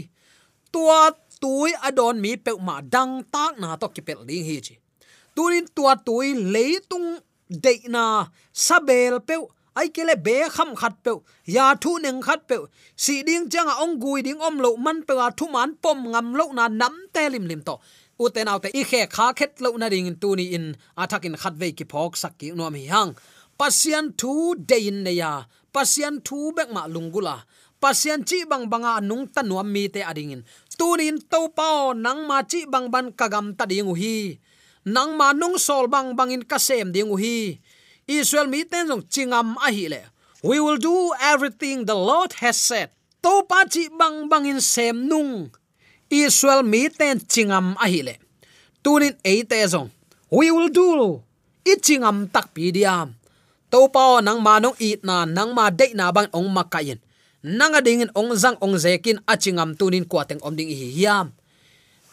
Tua 0.72 1.00
tui 1.42 1.70
adon 1.88 2.16
mi 2.24 2.36
pe 2.44 2.52
ma 2.66 2.76
dang 2.94 3.14
tak 3.34 3.52
na 3.62 3.68
to 3.80 3.86
kipel 3.94 4.20
ding 4.28 4.44
hi 4.48 4.56
chi. 4.66 4.74
Tunin 5.34 5.66
tua 5.76 5.92
tui 6.06 6.28
leitung 6.54 7.08
de 7.64 7.74
na 7.94 8.04
sabel 8.66 9.14
pe 9.28 9.34
ai 9.80 9.88
kele 9.94 10.14
be 10.26 10.36
kham 10.54 10.70
khat 10.80 10.94
pe 11.04 11.12
ya 11.54 11.74
thu 11.82 11.90
neng 12.04 12.20
khat 12.26 12.40
pe 12.48 12.56
si 13.04 13.14
ding 13.26 13.48
changa 13.52 13.74
ong 13.84 13.94
gui 14.02 14.20
ding 14.26 14.40
om 14.46 14.54
lo 14.64 14.70
man 14.84 14.98
pe 15.08 15.14
a 15.26 15.28
thu 15.38 15.46
man 15.54 15.70
pom 15.82 15.98
ngam 16.12 16.26
lo 16.38 16.44
na 16.58 16.64
nam 16.80 16.94
te 17.14 17.22
lim 17.32 17.44
lim 17.50 17.62
to 17.68 17.74
uten 18.24 18.48
autte 18.52 18.70
nau 18.70 18.80
i 18.80 18.82
khe 18.90 19.00
kha 19.14 19.26
khet 19.38 19.60
lo 19.62 19.76
na 19.76 19.86
ring 19.92 20.14
tu 20.22 20.36
ni 20.36 20.44
in. 20.56 20.66
Athakin 20.96 21.36
khat 21.42 21.54
ve 21.60 21.72
ki 21.78 21.84
phok 21.92 22.16
sak 22.22 22.38
ki 22.38 22.52
no 22.58 22.70
mi 22.70 22.86
hang. 22.86 23.12
Pasian 23.58 24.06
thu 24.20 24.54
de 24.68 24.78
in 24.88 25.02
ne 25.04 25.12
ya. 25.22 25.32
Pasian 25.74 26.14
thu 26.26 26.52
bek 26.56 26.68
ma 26.72 26.82
lungula. 26.94 27.36
Pasian 27.82 28.20
chi 28.28 28.38
bang 28.50 28.70
banga 28.72 29.00
nung 29.00 29.26
ta 29.34 29.42
nuam 29.42 29.68
mi 29.74 29.88
te 29.94 30.00
ading 30.10 30.32
in 30.34 30.42
tunin 30.82 31.18
to 31.30 31.46
pao 31.54 31.94
nang 31.94 32.26
ma 32.26 32.42
chi 32.42 32.66
bang 32.66 32.90
ban 32.90 33.06
kagam 33.14 33.54
ta 33.58 33.64
ding 33.70 33.94
hi. 33.94 34.38
Nang 34.84 35.14
ma 35.14 35.30
nung 35.32 35.58
sol 35.58 35.86
bang 35.86 36.10
bangin 36.18 36.42
kasem 36.42 36.90
ding 36.90 37.14
hi. 37.22 37.62
Israel 38.06 38.50
mi 38.50 38.64
ten 38.64 38.90
jong 38.90 39.06
chingam 39.06 39.54
a 39.62 39.70
hi 39.70 39.86
le. 39.92 40.02
We 40.42 40.58
will 40.58 40.76
do 40.76 41.14
everything 41.22 41.86
the 41.86 41.94
lord 41.94 42.32
has 42.42 42.58
said. 42.58 42.90
To 43.22 43.46
pa 43.46 43.62
chi 43.70 43.86
bang 43.98 44.26
bangin 44.26 44.60
sem 44.60 45.06
nung 45.06 45.54
israel 46.12 46.60
mi 46.60 46.92
ten 46.92 47.16
chingam 47.24 47.72
a 47.80 47.88
hi 47.88 48.04
le. 48.04 48.20
Tunin 48.84 49.16
e 49.24 49.40
te 49.48 49.56
zong, 49.64 49.88
we 50.28 50.52
will 50.52 50.68
do. 50.68 51.22
I 51.64 51.80
chingam 51.80 52.28
tak 52.28 52.52
pi 52.52 52.68
diam. 52.68 53.16
To 53.72 53.88
pa 53.88 54.20
nang 54.20 54.44
ma 54.44 54.60
nong 54.60 54.76
it 54.76 55.00
na 55.00 55.24
nang 55.24 55.56
ma 55.56 55.72
de 55.72 55.96
na 55.96 56.12
bang 56.12 56.28
ong 56.36 56.52
makayin 56.52 57.00
nang 57.42 57.74
dingin 57.82 58.12
ong 58.14 58.38
zang 58.38 58.54
ong 58.62 58.78
zekin 58.78 59.18
achingam 59.26 59.74
tunin 59.74 60.06
kwateng 60.06 60.38
omding 60.46 60.70
hi 60.70 60.88
hiam. 60.94 61.34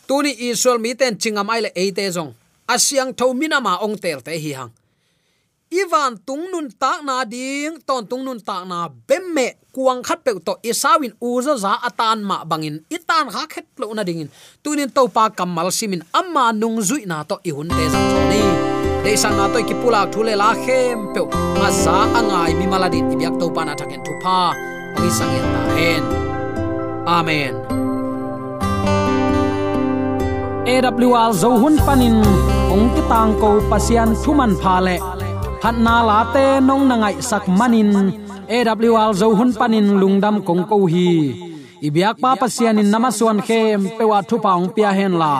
Tuni 0.09 0.33
israel 0.49 0.81
mi 0.81 0.97
ten 0.97 1.13
chingam 1.21 1.45
ai 1.53 1.61
le 1.61 1.69
eite 1.77 2.01
zong. 2.09 2.33
Asiang 2.65 3.13
tho 3.13 3.33
minama 3.37 3.77
ong 3.85 3.93
tel 3.93 4.25
te 4.25 4.33
hi 4.33 4.57
hang 4.57 4.73
ivan 5.69 6.17
tung 6.25 6.49
nun 6.49 6.67
tak 6.73 7.05
na 7.05 7.21
ding, 7.25 7.77
ton 7.85 8.01
tung 8.09 8.25
nun 8.25 8.41
tak 8.41 8.65
na 8.65 8.89
bemme 8.89 9.61
kuang 9.69 10.01
khat 10.01 10.25
pe 10.25 10.33
to 10.41 10.57
isawin 10.65 11.13
uzo 11.21 11.53
za 11.57 11.77
atan 11.85 12.25
ma 12.25 12.41
bangin. 12.41 12.81
Itan 12.89 13.29
kha 13.29 13.45
khet 13.45 13.69
lo 13.77 13.93
na 13.93 14.01
dingin 14.01 14.29
tunin 14.65 14.89
to 14.89 15.05
pa 15.07 15.29
kamal 15.29 15.69
simin 15.69 16.01
amma 16.09 16.49
nung 16.51 16.81
zui 16.81 17.05
na 17.05 17.21
to 17.23 17.37
i 17.45 17.53
hun 17.53 17.69
te 17.69 17.85
sang 17.93 18.07
choni 18.11 18.43
de 19.05 19.11
sang 19.13 19.37
na 19.37 19.45
to 19.53 19.61
ki 19.61 19.75
pulak 19.81 20.09
thule 20.13 20.33
la 20.33 20.57
khem 20.57 21.13
pe 21.13 21.21
ma 21.61 21.69
sa 21.69 22.09
angai 22.17 22.51
mi 22.57 22.65
maladin 22.65 23.13
ibyak 23.13 23.37
to 23.39 23.45
pa 23.53 23.61
na 23.63 23.73
thaken 23.77 24.01
thu 24.05 24.13
pa. 24.25 24.51
Ong 24.97 25.11
sang 25.13 25.31
yan 25.37 25.45
ta 25.53 25.61
hen. 25.77 26.03
Amen. 27.05 27.53
AWR 30.69 31.31
zo 31.41 31.49
hun 31.61 31.75
panin 31.85 32.21
ong 32.73 32.85
ti 32.93 33.01
tang 33.09 33.33
ko 33.41 33.61
pasian 33.69 34.17
thuman 34.21 34.53
pha 34.61 34.77
le 34.85 34.97
phat 35.61 35.75
na 35.85 35.95
la 36.09 36.19
te 36.33 36.45
nong 36.67 36.83
na 36.89 36.95
ngai 37.01 37.17
sak 37.29 37.45
manin. 37.59 37.91
Awl 38.49 39.13
zo 39.19 39.27
hun 39.37 39.51
panin 39.59 39.87
lungdam 40.01 40.35
kong 40.47 40.63
ko 40.69 40.77
hi. 40.93 41.09
Ibyak 41.87 42.15
pa 42.21 42.35
pasian 42.41 42.79
in 42.81 42.91
namaswan 42.91 43.39
khem 43.47 43.79
pewa 43.97 44.19
thu 44.29 44.35
paung 44.43 44.67
pia 44.75 44.91
hen 44.97 45.13
la. 45.21 45.35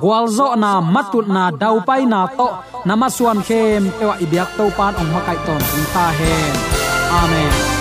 Gwalzo 0.00 0.46
na 0.62 0.70
matut 0.94 1.26
na 1.34 1.44
dau 1.60 1.76
pai 1.88 2.02
na 2.12 2.20
to 2.38 2.48
namaswan 2.88 3.40
khem 3.48 3.82
pewa 3.98 4.14
ibyak 4.24 4.50
to 4.56 4.64
pan 4.76 4.92
ong 5.00 5.10
makai 5.14 5.38
ton 5.46 5.62
ta 5.94 6.06
hen. 6.18 6.54
Amen. 7.20 7.73